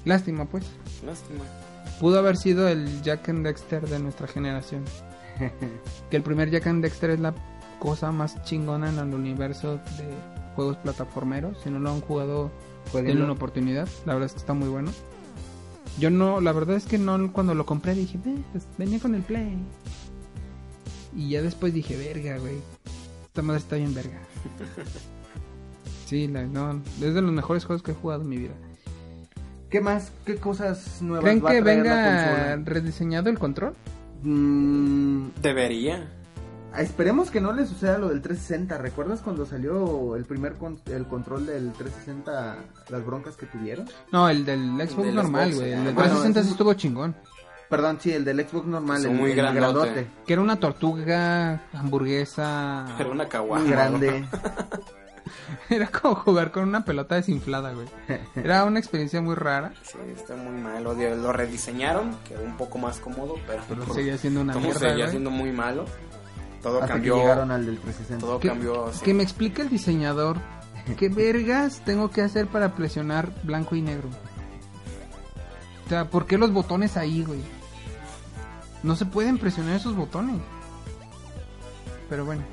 [0.05, 0.65] Lástima, pues.
[1.05, 1.43] Lástima.
[1.99, 4.83] Pudo haber sido el Jack and Dexter de nuestra generación.
[6.09, 7.33] que el primer Jack and Dexter es la
[7.79, 10.13] cosa más chingona en el universo de
[10.55, 11.57] juegos plataformeros.
[11.63, 12.51] Si no lo han jugado,
[12.93, 13.87] denle una oportunidad.
[14.05, 14.91] La verdad es que está muy bueno.
[15.99, 19.15] Yo no, la verdad es que no, cuando lo compré dije, "Ve, pues, venía con
[19.15, 19.57] el Play.
[21.15, 22.55] Y ya después dije, verga, güey.
[23.25, 24.19] Esta madre está bien verga.
[26.05, 28.53] Sí, la, no, es de los mejores juegos que he jugado en mi vida.
[29.71, 30.11] ¿Qué más?
[30.23, 33.73] ¿Qué cosas nuevas ¿Creen va a que traer venga la rediseñado el control?
[34.21, 36.07] Mm, Debería.
[36.77, 38.77] esperemos que no le suceda lo del 360.
[38.77, 42.57] ¿Recuerdas cuando salió el primer con- el control del 360,
[42.89, 43.87] las broncas que tuvieron?
[44.11, 45.73] No, el del Xbox del normal, güey.
[45.73, 47.15] ah, El del bueno, 360 sí ese- estuvo chingón.
[47.69, 50.07] Perdón, sí, el del Xbox normal, Son el, muy el grandote.
[50.25, 52.85] Que era una tortuga, hamburguesa.
[52.99, 53.65] Era una muy caguama.
[53.69, 54.25] grande.
[55.69, 57.87] Era como jugar con una pelota desinflada, güey.
[58.35, 60.93] Era una experiencia muy rara, Sí, está muy malo.
[60.93, 64.79] Lo lo rediseñaron, quedó un poco más cómodo, pero, pero seguía siendo una todo mierda,
[64.79, 65.09] seguía güey.
[65.09, 65.85] siendo muy malo.
[66.61, 67.15] Todo Hasta cambió.
[67.15, 68.25] que llegaron al del 360.
[68.25, 68.91] Todo Que, cambió.
[68.93, 69.03] sí.
[69.03, 70.37] que me explique el diseñador
[70.97, 74.09] qué vergas tengo que hacer para presionar blanco y negro.
[75.85, 77.41] O sea, ¿por qué los botones ahí, güey?
[78.85, 80.39] No se pueden presionar esos botones.
[82.09, 82.43] Pero bueno,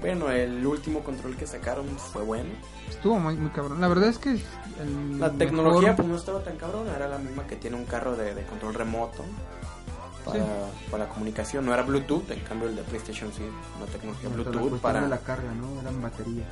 [0.00, 2.50] Bueno, el último control que sacaron fue bueno.
[2.88, 3.80] estuvo muy, muy cabrón.
[3.80, 4.40] La verdad es que el
[5.18, 8.16] La mejor- tecnología pues no estaba tan cabrón, era la misma que tiene un carro
[8.16, 9.24] de, de control remoto
[10.24, 10.44] para, Sí.
[10.90, 11.64] para la comunicación.
[11.64, 13.42] No era Bluetooth, en cambio el de PlayStation sí,
[13.76, 15.00] una tecnología la Bluetooth cuestión para...
[15.02, 15.80] de la carga, ¿no?
[15.80, 16.46] Eran baterías.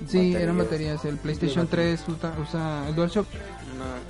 [0.00, 0.42] Sí, baterías.
[0.42, 1.04] eran baterías.
[1.04, 3.26] El PlayStation 3 usa, usa el DualShock.
[3.76, 4.00] una-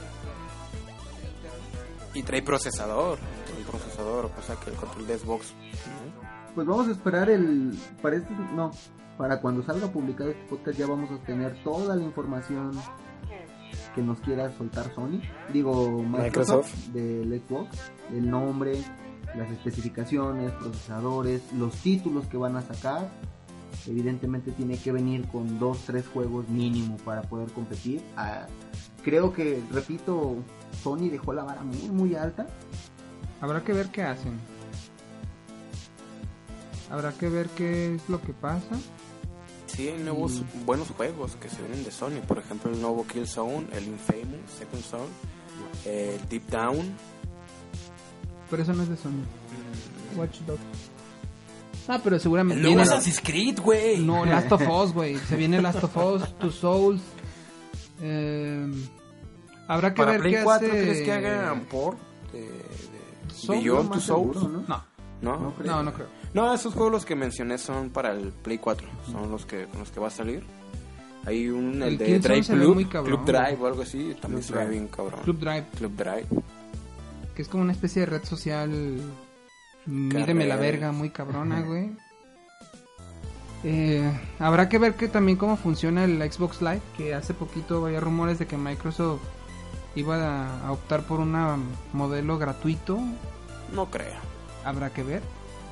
[2.15, 3.19] Y trae procesador,
[3.63, 5.53] procesador, cosa que el control de Xbox...
[5.53, 6.33] ¿no?
[6.55, 7.79] Pues vamos a esperar el...
[8.03, 8.71] Para este- No,
[9.17, 12.73] para cuando salga publicado este podcast ya vamos a tener toda la información
[13.95, 15.21] que nos quiera soltar Sony.
[15.53, 17.77] Digo, Microsoft, del Xbox.
[18.11, 18.83] El nombre,
[19.37, 23.11] las especificaciones, procesadores, los títulos que van a sacar.
[23.87, 28.03] Evidentemente tiene que venir con dos, tres juegos mínimo para poder competir.
[28.17, 28.47] Ah,
[29.03, 30.37] creo que, repito,
[30.83, 32.47] Sony dejó la vara muy, muy alta.
[33.43, 34.41] Habrá que ver qué hacen.
[36.91, 38.77] Habrá que ver qué es lo que pasa.
[39.67, 43.67] Sí, hay nuevos buenos juegos que se vienen de Sony, por ejemplo el nuevo Killzone,
[43.73, 45.07] el Infamous Second Son,
[45.87, 46.95] el Deep Down,
[48.51, 49.11] Pero eso no es de Sony.
[50.15, 50.61] mm, Watch Dogs.
[51.89, 53.99] Ah, pero seguramente el viene- Assassin's Creed, güey.
[54.05, 55.17] No, Last of Us, güey.
[55.19, 57.01] Se viene Last of Us, Two Souls.
[58.03, 58.71] Eh,
[59.69, 60.83] habrá que Para ver Play qué 4 hace.
[60.83, 61.97] crees que hagan por
[62.33, 62.51] de,
[63.49, 64.37] Beyond Two Souls?
[64.39, 64.65] seguro, ¿no?
[64.69, 64.85] No,
[65.23, 65.39] ¿No?
[65.39, 65.73] No creo.
[65.73, 66.07] no, no creo.
[66.35, 69.91] No, esos juegos los que mencioné son para el Play 4, son los que los
[69.91, 70.43] que va a salir.
[71.25, 74.59] Hay un el, El de Drive Club, cabrón, Club Drive o algo así, también Club
[74.59, 75.21] se ve bien cabrón.
[75.23, 76.27] Club Drive, Club Drive.
[77.37, 79.01] que es como una especie de red social.
[79.87, 81.93] Mídeme la verga, muy cabrona, güey.
[83.65, 84.11] Eh,
[84.41, 88.39] habrá que ver que también cómo funciona el Xbox Live, que hace poquito había rumores
[88.39, 89.21] de que Microsoft
[89.95, 91.35] iba a, a optar por un
[91.93, 92.99] modelo gratuito.
[93.73, 94.21] No creo.
[94.65, 95.23] Habrá que ver.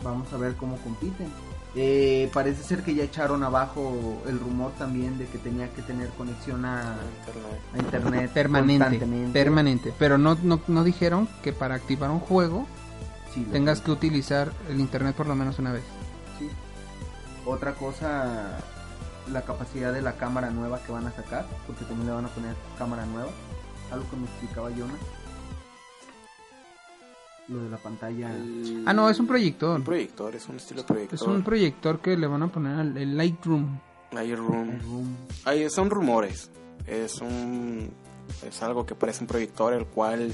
[0.02, 1.28] Vamos a ver cómo compiten.
[1.76, 6.08] Eh, parece ser que ya echaron abajo el rumor también de que tenía que tener
[6.10, 7.60] conexión a, Internet.
[7.72, 9.94] a internet Permanente, permanente.
[9.96, 12.66] Pero no, no, no dijeron que para activar un juego
[13.32, 15.84] Sí, tengas que utilizar el internet por lo menos una vez.
[16.38, 16.48] Sí.
[17.46, 18.58] Otra cosa,
[19.30, 22.28] la capacidad de la cámara nueva que van a sacar, porque también le van a
[22.28, 23.30] poner cámara nueva.
[23.92, 24.96] Algo que me explicaba Jonas.
[27.48, 28.30] Lo de la pantalla.
[28.34, 29.76] El- Ah, no, es un proyector.
[29.76, 31.14] un proyector, es un estilo proyector.
[31.16, 33.78] Es un proyector que le van a poner al el Lightroom.
[34.12, 34.80] Lightroom.
[34.82, 35.16] Room.
[35.44, 36.50] Ahí son rumores.
[36.86, 37.90] Es un
[38.46, 40.32] es algo que parece un proyector el cual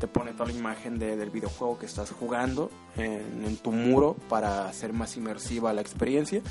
[0.00, 4.14] te pone toda la imagen de- del videojuego que estás jugando en, en tu muro
[4.28, 6.42] para hacer más inmersiva la experiencia.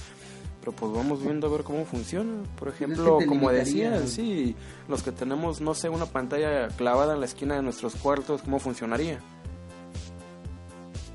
[0.65, 2.41] Pero pues vamos viendo a ver cómo funciona.
[2.57, 4.55] Por ejemplo, como decía, sí,
[4.87, 8.57] los que tenemos, no sé, una pantalla clavada en la esquina de nuestros cuartos, ¿cómo
[8.57, 9.19] funcionaría?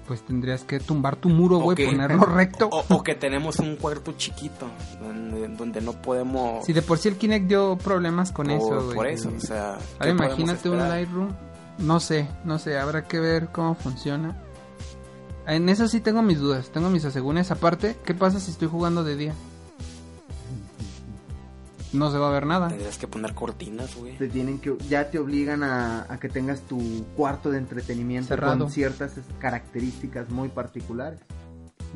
[0.06, 2.68] Pues tendrías que tumbar tu muro, güey, ponerlo recto.
[2.70, 4.68] O, o que tenemos un cuarto chiquito
[5.00, 6.64] donde, donde no podemos...
[6.64, 8.94] Si de por sí el Kinect dio problemas con por, eso, güey.
[8.94, 9.72] por eso, o sea...
[9.72, 10.78] Ahora ¿qué podemos imagínate un?
[10.78, 11.28] Lightroom.
[11.78, 14.40] No sé, no sé, habrá que ver cómo funciona.
[15.50, 17.50] En eso sí tengo mis dudas, tengo mis asegúnes.
[17.50, 19.34] Aparte, ¿qué pasa si estoy jugando de día?
[21.92, 22.68] No se va a ver nada.
[22.68, 24.16] Tendrías que poner cortinas, güey.
[24.16, 26.78] Te tienen que, ya te obligan a, a que tengas tu
[27.16, 28.58] cuarto de entretenimiento Cerrado.
[28.58, 31.18] con ciertas características muy particulares.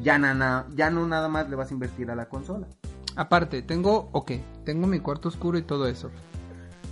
[0.03, 2.67] Ya, na- na- ya no nada más le vas a invertir a la consola.
[3.15, 4.33] Aparte, tengo, ok,
[4.65, 6.11] tengo mi cuarto oscuro y todo eso.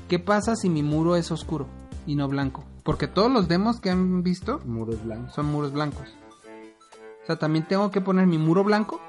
[0.08, 1.66] ¿Qué pasa si mi muro es oscuro
[2.06, 2.62] y no blanco?
[2.84, 5.34] Porque todos los demos que han visto Muros blancos.
[5.34, 6.06] son muros blancos.
[7.22, 9.00] O sea, también tengo que poner mi muro blanco.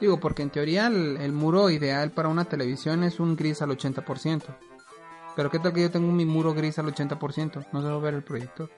[0.00, 3.70] Digo, porque en teoría el, el muro ideal para una televisión es un gris al
[3.70, 4.42] 80%.
[5.36, 7.98] Pero qué tal que yo tengo mi muro gris al 80%, no se va a
[7.98, 8.70] ver el proyector.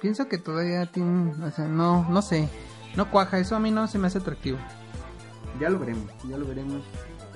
[0.00, 2.48] Pienso que todavía tiene, o sea, no, no sé,
[2.96, 4.58] no cuaja, eso a mí no se me hace atractivo.
[5.60, 6.82] Ya lo veremos, ya lo veremos.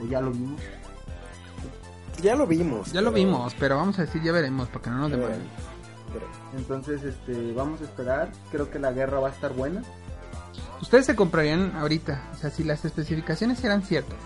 [0.01, 0.61] O ya lo vimos.
[2.21, 2.93] Ya lo vimos.
[2.93, 5.49] Ya lo vimos, pero vamos a decir ya veremos, para que no nos demanden.
[6.57, 8.31] Entonces, este, vamos a esperar.
[8.51, 9.83] Creo que la guerra va a estar buena.
[10.81, 14.17] Ustedes se comprarían ahorita, o sea, si las especificaciones eran ciertas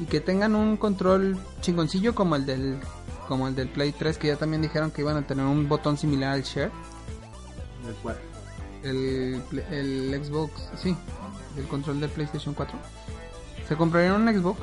[0.00, 2.78] y que tengan un control chingoncillo como el del
[3.26, 5.98] como el del Play 3 que ya también dijeron que iban a tener un botón
[5.98, 6.70] similar al Share,
[8.82, 10.96] el, Xbox, sí,
[11.56, 12.78] el control del PlayStation 4?
[13.68, 14.60] ¿Se comprarían un Xbox?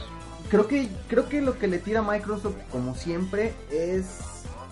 [0.50, 4.20] Creo que, creo que lo que le tira a Microsoft, como siempre, es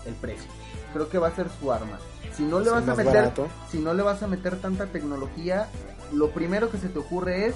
[0.06, 0.50] el precio.
[0.94, 1.98] Creo que va a ser su arma.
[2.34, 3.48] Si no le vas a meter, barato.
[3.70, 5.68] si no le vas a meter tanta tecnología,
[6.12, 7.54] lo primero que se te ocurre es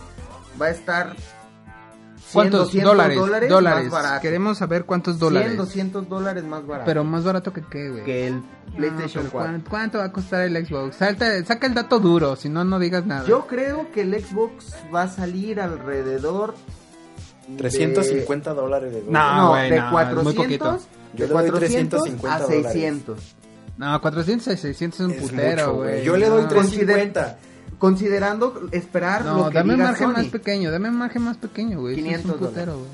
[0.61, 3.17] va a estar 100, ¿Cuántos 200 dólares?
[3.19, 3.85] dólares, Dólares.
[3.85, 4.21] más barato.
[4.23, 5.57] Queremos saber cuántos 100, dólares.
[5.57, 8.05] 200 dólares más barato Pero más barato que qué, güey.
[8.05, 8.43] que el
[8.77, 9.41] PlayStation No, pero 4.
[9.51, 10.97] ¿cuánto, cuánto va a costar el Xbox?
[10.97, 13.25] Salta- saca el dato duro, si no, no digas nada.
[13.27, 16.55] Yo creo que el Xbox va a salir alrededor
[17.49, 20.79] de- 350 dólares de No, No, güey, de no, es muy 400, poquito.
[21.15, 22.73] Yo de le doy 400 350 a dólares.
[22.73, 23.19] 600.
[23.79, 26.05] No, 400 y 600 es un Es putero, güey.
[26.05, 26.49] Yo le doy No.
[26.49, 27.39] 350.
[27.79, 30.13] Considerando esperar No, lo que dame un margen Sony.
[30.15, 31.95] más pequeño, dame un margen más pequeño, güey.
[31.95, 32.89] Eso 500 es un putero, güey.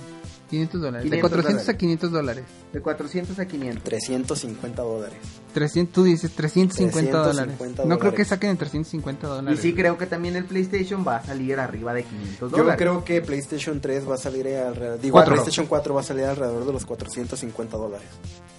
[0.51, 1.05] 500 dólares.
[1.11, 1.79] De 500 400 a dólares.
[1.79, 2.45] 500 dólares.
[2.73, 3.83] De 400 a 500.
[3.85, 5.19] 350 dólares.
[5.55, 7.35] 300, tú dices 350 dólares.
[7.57, 8.29] 350 No creo que dólares.
[8.29, 9.61] saquen en 350 Y dólares.
[9.61, 12.75] sí creo que también el PlayStation va a salir arriba de 500 Yo dólares.
[12.79, 15.01] creo que PlayStation 3 va a salir alrededor.
[15.01, 15.33] Digo, Cuatro.
[15.35, 18.07] PlayStation 4 va a salir alrededor de los 450 dólares.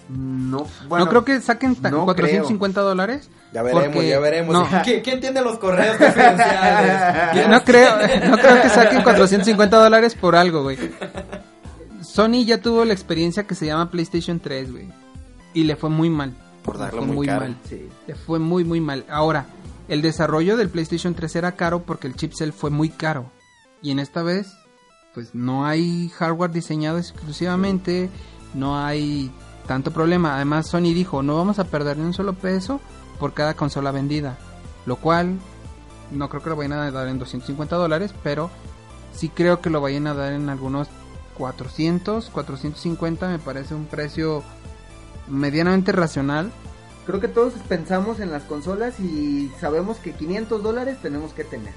[0.07, 3.27] No, bueno, no creo que saquen no 450 dólares.
[3.53, 4.53] Ya veremos, porque- ya veremos.
[4.53, 7.47] No, ¿Quién, quién tiene los correos confidenciales?
[7.49, 7.95] no creo,
[8.29, 10.77] no creo que saquen 450 dólares por algo, güey.
[12.15, 14.87] Sony ya tuvo la experiencia que se llama PlayStation 3, güey.
[15.53, 16.33] Y le fue muy mal.
[16.63, 17.57] Por Le darlo fue muy mal.
[17.67, 17.89] Sí.
[18.07, 19.03] Le fue muy, muy mal.
[19.09, 19.47] Ahora,
[19.89, 23.25] el desarrollo del PlayStation 3 era caro porque el chipset fue muy caro.
[23.81, 24.47] Y en esta vez,
[25.13, 28.09] pues no hay hardware diseñado exclusivamente,
[28.53, 29.29] no hay
[29.67, 30.37] tanto problema.
[30.37, 32.79] Además, Sony dijo, no vamos a perder ni un solo peso
[33.19, 34.37] por cada consola vendida.
[34.85, 35.37] Lo cual,
[36.11, 38.49] no creo que lo vayan a dar en 250 dólares, pero
[39.13, 40.87] sí creo que lo vayan a dar en algunos
[41.37, 44.43] 400, 450, me parece un precio
[45.27, 46.51] medianamente racional.
[47.05, 51.73] Creo que todos pensamos en las consolas y sabemos que 500 dólares tenemos que tener.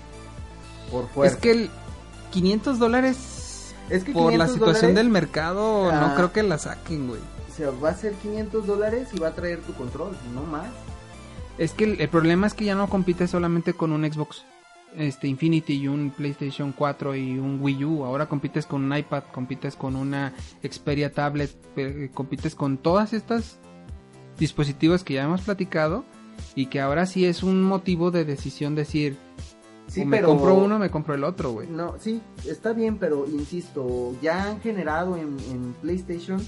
[0.91, 1.35] Por fuerza.
[1.35, 1.71] Es que el
[2.31, 6.01] 500 dólares Es que por la 500 situación del mercado Ah.
[6.01, 7.21] no creo que la saquen, güey.
[7.51, 10.69] O sea, va a ser 500 dólares y va a traer tu control, no más.
[11.59, 14.45] Es que el, el problema es que ya no compites solamente con un Xbox
[14.97, 19.25] este Infinity y un PlayStation 4 y un Wii U, ahora compites con un iPad,
[19.33, 20.33] compites con una
[20.63, 21.51] Xperia tablet,
[22.13, 23.59] compites con todas estas
[24.39, 26.05] dispositivos que ya hemos platicado
[26.55, 29.17] y que ahora sí es un motivo de decisión decir,
[29.89, 31.67] Sí, o me pero compro uno, me compro el otro, güey.
[31.67, 36.39] No, sí, está bien, pero insisto, ya han generado en, en PlayStation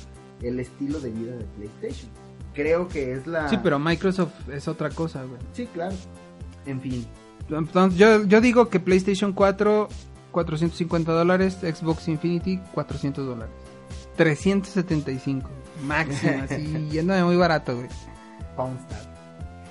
[0.43, 2.11] el estilo de vida de PlayStation.
[2.55, 3.49] Creo que es la...
[3.49, 5.41] Sí, pero Microsoft es otra cosa, güey.
[5.53, 5.95] Sí, claro.
[6.67, 7.07] En fin.
[7.51, 9.89] Entonces, yo, yo digo que PlayStation 4,
[10.33, 13.55] 450 dólares, Xbox Infinity, 400 dólares.
[14.17, 15.49] 375,
[15.85, 17.89] máximo, así, yéndome muy barato, güey.
[18.57, 19.11] Poundstar.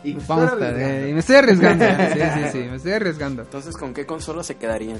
[0.03, 1.13] Y me Vamos ver, arriesgando.
[1.13, 3.41] me estoy arriesgando, sí, sí, sí, me estoy arriesgando.
[3.43, 4.99] Entonces, ¿con qué consola se quedarían?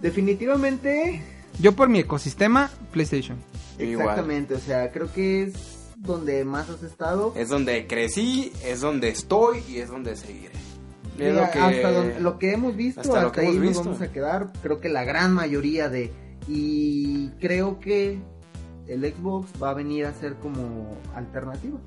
[0.00, 1.22] Definitivamente,
[1.58, 3.38] Yo por mi ecosistema, PlayStation.
[3.78, 4.08] Igual.
[4.08, 5.54] exactamente, o sea, creo que es
[5.96, 7.32] donde más has estado.
[7.36, 10.52] Es donde crecí, es donde estoy y es donde seguiré.
[11.18, 13.84] Es lo que- hasta donde- lo que hemos visto, hasta hasta, ahí hemos nos visto.
[13.84, 14.52] vamos a quedar.
[14.62, 16.12] Creo que la gran mayoría de.
[16.48, 18.18] Y creo que
[18.86, 21.78] el Xbox va a venir a ser como alternativa.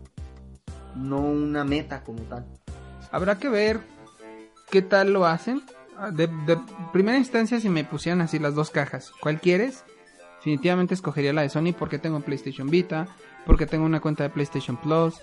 [0.95, 2.45] No una meta como tal.
[3.11, 3.79] Habrá que ver
[4.71, 5.61] qué tal lo hacen.
[5.97, 6.57] Ah, De, de
[6.93, 9.83] primera instancia, si me pusieran así las dos cajas, ¿cuál quieres?
[10.37, 13.07] Definitivamente escogería la de Sony porque tengo PlayStation Vita,
[13.45, 15.19] porque tengo una cuenta de PlayStation Plus.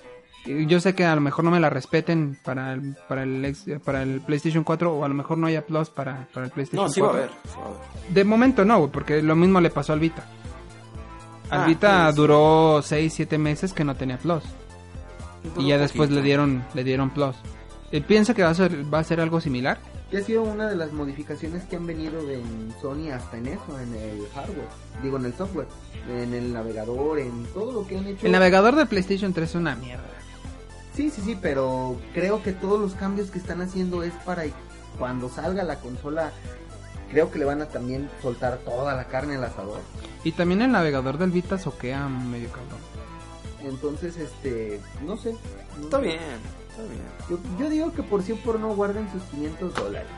[0.46, 3.64] Yo sé que a lo mejor no me la respeten para el, para el, ex-
[3.84, 6.86] para el PlayStation 4 o a lo mejor no haya Plus para, para el PlayStation
[6.86, 7.22] No, sí va a 4.
[7.24, 7.36] haber.
[7.50, 8.14] sí va a haber.
[8.14, 10.24] De momento no, porque lo mismo le pasó al Vita.
[11.50, 12.16] Al Ah, Vita sí.
[12.16, 14.42] duró 6, 7 meses que no tenía Plus.
[15.58, 17.36] Y ya después le dieron, le dieron Plus.
[17.92, 19.78] Eh, Pienso que va a ser, va a ser algo similar.
[20.10, 22.42] Que ha sido una de las modificaciones que han venido de
[22.82, 24.68] Sony hasta en eso, en el hardware.
[25.02, 25.66] Digo, en el software.
[26.08, 28.26] En el navegador, en todo lo que han hecho.
[28.26, 30.04] El navegador de PlayStation 3 es una mierda.
[30.94, 34.44] Sí, sí, sí, pero creo que todos los cambios que están haciendo es para
[34.98, 36.30] cuando salga la consola,
[37.10, 39.80] creo que le van a también soltar toda la carne al asador.
[40.22, 42.78] Y también el navegador del Vita soquea medio cabrón.
[43.64, 45.32] Entonces, este, no sé.
[45.78, 46.04] no Está sé.
[46.04, 46.18] bien,
[46.70, 47.02] está bien.
[47.28, 50.08] Yo, yo digo que por sí o por no guarden sus 500 dólares.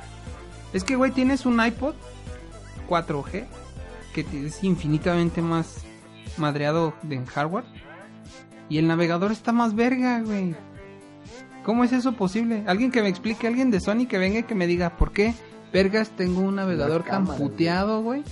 [0.72, 1.94] Es que, güey, tienes un iPod
[2.88, 3.46] 4G
[4.12, 5.78] que es infinitamente más
[6.36, 7.64] madreado de en hardware.
[8.68, 10.54] Y el navegador está más verga, güey.
[11.64, 12.62] ¿Cómo es eso posible?
[12.66, 15.34] Alguien que me explique, alguien de Sony que venga y que me diga por qué
[15.72, 18.22] vergas tengo un navegador tan cámaras, puteado, güey.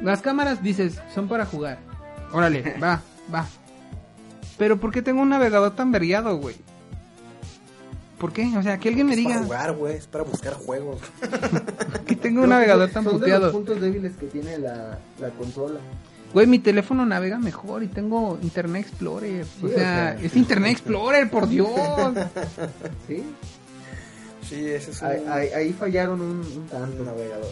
[0.00, 1.78] Las cámaras, dices, son para jugar.
[2.32, 3.00] Órale, va,
[3.32, 3.46] va.
[4.58, 6.56] Pero ¿por qué tengo un navegador tan vergueado, güey?
[8.18, 8.56] ¿Por qué?
[8.56, 9.34] O sea, que alguien me Es diga...
[9.34, 11.00] para jugar, güey, es para buscar juegos.
[11.20, 13.42] tengo Creo un que navegador tan son de puteado.
[13.46, 15.80] los puntos débiles que tiene la, la consola.
[16.32, 19.44] Güey, mi teléfono navega mejor y tengo Internet Explorer.
[19.62, 20.12] o sea, o sea.
[20.22, 21.68] es Internet Explorer, por Dios.
[23.06, 23.22] ¿Sí?
[24.48, 27.04] Sí, ese es un Ahí, ahí- ahí fallaron un, un tanto.
[27.04, 27.46] navegador.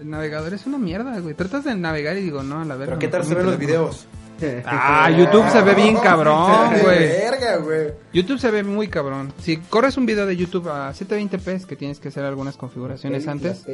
[0.00, 1.34] El navegador es una mierda, güey.
[1.34, 2.86] Tratas de navegar y digo, no, a la verdad.
[2.94, 4.06] Pero ¿qué tal se ven los videos?
[4.64, 7.08] Ah, YouTube se ve bien cabrón, güey.
[7.08, 7.88] Verga, güey.
[8.12, 9.32] YouTube se ve muy cabrón.
[9.42, 13.26] Si corres un video de YouTube a 720p, es que tienes que hacer algunas configuraciones
[13.26, 13.64] antes.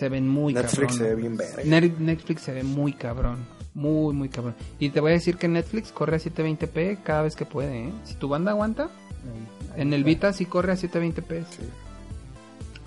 [0.00, 0.98] Se ven muy Netflix cabrón.
[0.98, 1.62] se ve bien verga.
[1.98, 3.38] Netflix se ve muy cabrón.
[3.74, 4.54] Muy, muy cabrón.
[4.80, 7.92] Y te voy a decir que Netflix corre a 720p cada vez que puede, ¿eh?
[8.04, 10.02] Si tu banda aguanta, Ahí, ahí en el.
[10.02, 11.44] Vita sí corre a 720p.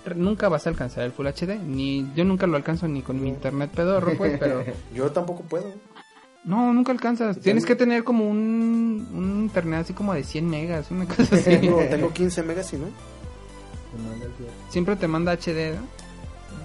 [0.06, 1.58] R- Nunca vas a alcanzar el Full HD.
[1.66, 4.64] Ni, yo nunca lo alcanzo ni con mi internet pedorro, pues, pero...
[4.94, 5.72] Yo tampoco puedo.
[6.44, 7.40] No, nunca alcanzas.
[7.40, 11.44] Tienes que tener como un, un internet así como de 100 megas, una cosa así.
[11.44, 12.88] Tengo, tengo 15 megas y no.
[14.70, 16.03] Siempre te manda HD, ¿no?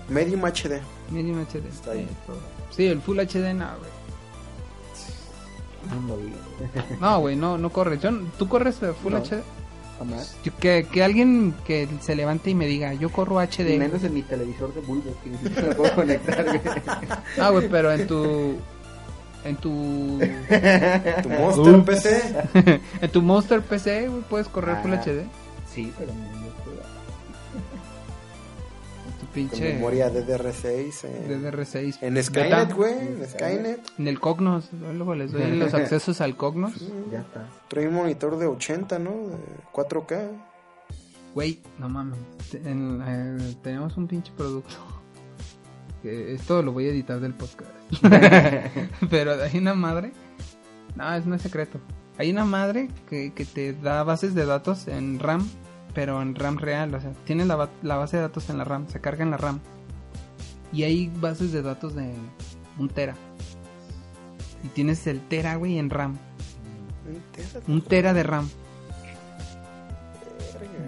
[0.08, 0.80] Medium HD.
[1.10, 1.66] Mínimo HD.
[1.68, 2.08] Está ahí.
[2.70, 3.90] Sí, el Full HD no, güey.
[7.00, 7.98] No, güey, no, no corre.
[7.98, 9.18] Yo, ¿Tú corres Full No.
[9.20, 9.42] HD?
[9.98, 10.36] Jamás.
[10.44, 13.74] Yo- que, que alguien que se levante y me diga, yo corro HD.
[13.74, 16.44] Y menos en mi televisor de bulbos que ni siquiera puedo conectar.
[16.44, 16.60] güey.
[17.40, 18.56] Ah, güey, pero en tu...
[19.44, 20.18] En tu...
[21.22, 22.34] Tu Monster PC.
[23.00, 25.02] en tu Monster PC, güey, puedes correr Full Ah.
[25.04, 25.24] HD.
[25.72, 26.37] Sí, pero no,
[29.34, 29.74] pinche...
[29.74, 31.04] memoria DDR6.
[31.04, 31.26] eh.
[31.28, 31.98] DDR6.
[32.02, 32.22] En.
[32.22, 32.92] Skynet, güey.
[32.98, 33.80] En Skynet.
[33.98, 34.70] En el Cognos.
[34.72, 36.74] Luego les doy los accesos al Cognos.
[37.12, 37.48] Ya está.
[37.68, 39.10] Trae un monitor de 80, ¿no?
[39.10, 39.36] De
[39.72, 40.28] 4K.
[41.34, 42.18] Güey, no mames.
[42.64, 44.74] En- eh, tenemos un pinche producto.
[46.02, 47.72] Que esto lo voy a editar del podcast.
[49.10, 50.12] Pero hay una madre.
[50.94, 51.80] No, es no es secreto.
[52.18, 55.48] Hay una madre que, que te da bases de datos en RAM,
[55.94, 56.94] pero en RAM real.
[56.94, 59.30] O sea, tienes la, ba- la base de datos en la RAM, se carga en
[59.30, 59.60] la RAM.
[60.72, 62.12] Y hay bases de datos de
[62.78, 63.14] un tera.
[64.64, 66.18] Y tienes el tera, güey, en RAM.
[67.66, 68.48] Un tera de RAM.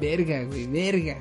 [0.00, 1.16] Verga, güey, verga.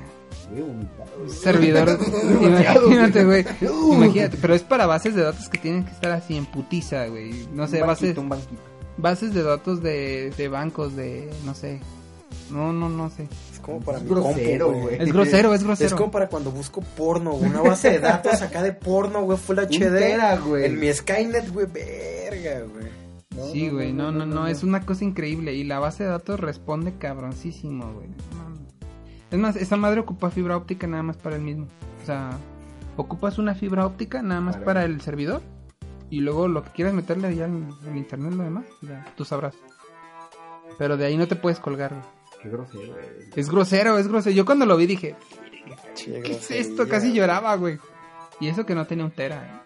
[1.28, 1.98] Servidor.
[2.42, 3.44] imagínate, güey.
[3.92, 7.46] Imagínate, pero es para bases de datos que tienen que estar así en putiza, güey.
[7.52, 8.62] No sé, un bases, banquito, un banquito.
[8.96, 11.30] bases de datos de, de bancos, de.
[11.44, 11.80] No sé.
[12.50, 13.28] No, no, no sé.
[13.60, 14.96] Es como para Es mi grosero, compu, güey.
[15.02, 15.96] Es grosero, es Es grosero.
[15.96, 17.50] como para cuando busco porno, güey.
[17.50, 19.36] Una base de datos acá de porno, güey.
[19.38, 19.98] Full HD.
[19.98, 20.64] tera, güey.
[20.64, 21.66] En mi Skynet, güey.
[21.66, 23.00] Verga, güey.
[23.52, 25.54] Sí, güey, no, no, no, es una cosa increíble.
[25.54, 28.08] Y la base de datos responde cabroncísimo, güey.
[29.30, 31.66] Es más, esa madre ocupa fibra óptica nada más para el mismo.
[32.02, 32.30] O sea,
[32.96, 35.40] ocupas una fibra óptica nada más Para- para el servidor.
[36.10, 39.54] Y luego lo que quieras meterle allá en, en internet, lo demás, ya, tú sabrás.
[40.78, 42.04] Pero de ahí no te puedes colgar, güey.
[42.42, 42.96] Qué grosero.
[43.36, 44.34] Es grosero, es grosero.
[44.34, 45.14] Yo cuando lo vi dije,
[45.94, 46.88] ¿qué es esto?
[46.88, 47.78] Casi lloraba, güey.
[48.40, 49.60] Y eso que no tenía un tera, ¿eh?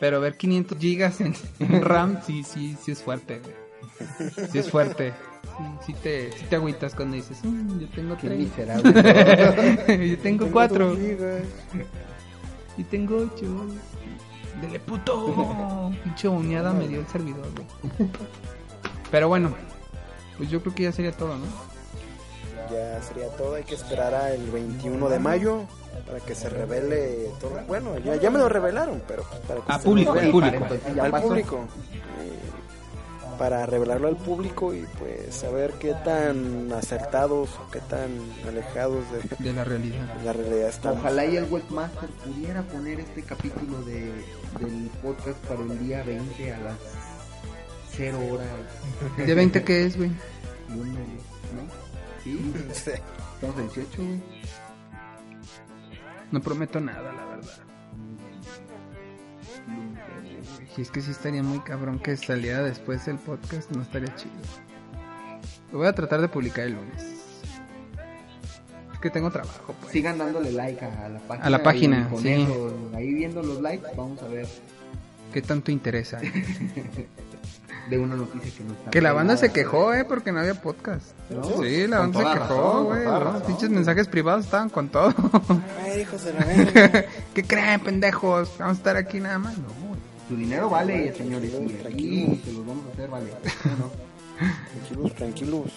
[0.00, 4.48] Pero ver 500 gigas en, en RAM, sí, sí, sí es fuerte, güey.
[4.50, 5.12] Sí es fuerte.
[5.42, 8.38] Sí, sí te, sí te agüitas cuando dices, "Mm, yo tengo Qué tres.
[8.38, 10.08] miserable.
[10.10, 10.88] yo tengo cuatro.
[10.90, 11.42] dos gigas.
[12.78, 13.66] Y tengo ocho.
[14.60, 15.92] Dele puto.
[16.04, 18.08] Pinche uñada me dio el servidor, güey.
[19.10, 19.54] Pero bueno,
[20.42, 21.44] pues yo creo que ya sería todo, ¿no?
[22.68, 23.54] Ya sería todo.
[23.54, 25.66] Hay que esperar al 21 de mayo
[26.04, 27.60] para que se revele todo.
[27.68, 30.56] Bueno, ya, ya me lo revelaron, pero para que A se público, revele al público.
[30.56, 31.28] Entonces, ya al pasó.
[31.28, 31.56] público.
[31.58, 38.10] Eh, para revelarlo al público y pues saber qué tan acertados o qué tan
[38.48, 40.12] alejados de De la realidad.
[40.24, 40.98] la realidad estamos.
[40.98, 44.10] Ojalá y el webmaster pudiera poner este capítulo de,
[44.58, 46.74] del podcast para el día 20 a las
[47.96, 48.46] 0 horas
[49.18, 50.10] ¿De 20 qué es, güey?
[50.74, 50.78] Y
[51.54, 51.62] ¿no?
[52.22, 52.90] Sí, Sí.
[53.34, 54.22] estamos en 18, güey.
[56.30, 57.50] No prometo nada, la verdad.
[60.74, 64.32] Si es que sí estaría muy cabrón que saliera después el podcast, no estaría chido.
[65.70, 67.02] Lo voy a tratar de publicar el lunes.
[68.94, 69.92] Es que tengo trabajo, pues.
[69.92, 71.46] Sigan dándole like a la página.
[71.46, 72.28] A la página, y con sí.
[72.30, 74.46] eso, ahí viendo los likes, vamos a ver
[75.32, 76.20] ¿Qué tanto interesa?
[77.90, 78.90] de una noticia que no está.
[78.90, 81.06] que la banda se quejó, eh, porque no había podcast.
[81.30, 81.42] ¿No?
[81.62, 83.04] Sí, la banda se quejó, güey.
[83.04, 85.12] Los pinches mensajes privados estaban con todo.
[85.82, 87.04] Ay, hijos de la verga.
[87.34, 88.50] ¿Qué creen, pendejos?
[88.58, 89.56] Vamos a estar aquí nada más.
[89.58, 90.00] No, güey.
[90.28, 91.50] Su dinero vale, señores.
[91.52, 93.30] Y aquí se los vamos a hacer, vale.
[93.78, 93.90] ¿no?
[94.72, 95.72] Tranquilos, tranquilos.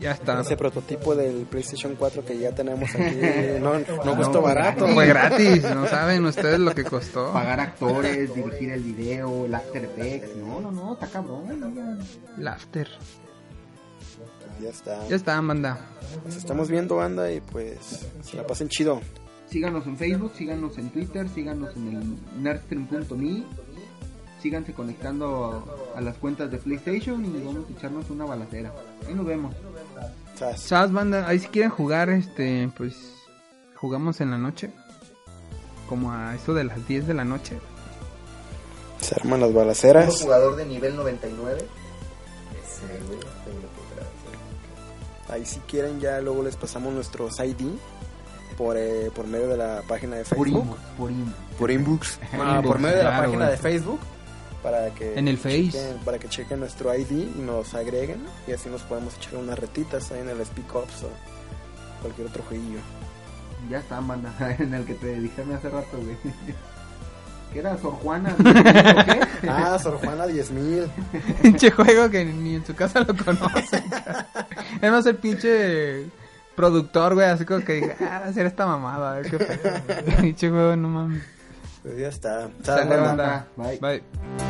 [0.00, 0.40] Ya está.
[0.40, 3.16] Ese prototipo del PlayStation 4 que ya tenemos aquí
[3.60, 4.88] no, no costó barato.
[4.88, 7.32] Fue gratis, no saben ustedes lo que costó.
[7.32, 10.36] Pagar actores, dirigir el video, el After Effects.
[10.36, 11.44] No, no, no, está cabrón.
[11.50, 11.98] oigan.
[12.38, 12.88] Laughter.
[14.62, 15.06] Ya está.
[15.08, 15.86] Ya está, banda.
[16.24, 19.00] Nos estamos viendo, banda, y pues se la pasen chido.
[19.50, 23.44] síganos en Facebook, síganos en Twitter, síganos en el nerdstream.me.
[24.40, 28.72] Síganse conectando a, a las cuentas de PlayStation y vamos a echarnos una balacera.
[29.06, 29.54] Ahí nos vemos.
[30.58, 30.92] Sas.
[30.92, 32.94] Banda, ahí si quieren jugar, este, pues
[33.76, 34.70] jugamos en la noche.
[35.88, 37.58] Como a eso de las 10 de la noche.
[39.00, 40.20] Se arman las balaceras.
[40.22, 41.58] jugador de nivel 99.
[42.62, 43.18] Ese, güey.
[45.28, 47.66] Ahí si quieren ya luego les pasamos nuestros ID
[48.58, 50.64] por, eh, por medio de la página de Por Facebook.
[50.64, 50.80] inbox.
[51.58, 52.18] Por inbox.
[52.36, 54.00] Por Ah, por medio de la página de Facebook.
[54.62, 55.70] Para que En el Face.
[55.72, 58.24] chequen- para que chequen nuestro ID y nos agreguen.
[58.46, 61.10] Y así nos podemos echar unas retitas ahí en el Speak Ups o
[62.02, 62.80] cualquier otro jueguillo.
[63.70, 66.16] Ya está, manda, en el que te dijeron hace rato, güey.
[67.52, 67.76] ¿Qué era?
[67.78, 68.34] ¿Sor Juana?
[69.48, 70.90] Ah, Sor Juana 10000.
[71.42, 73.82] pinche juego que ni en su casa lo conocen.
[74.82, 76.04] es más el pinche
[76.54, 80.16] productor, güey, así como que diga, ah, hacer esta mamada, a ver qué pedo.
[80.20, 81.22] pinche juego, no mames.
[81.82, 82.50] Pues ya está.
[82.66, 83.46] Banda.
[83.56, 83.78] Bye.
[83.78, 84.49] Bye.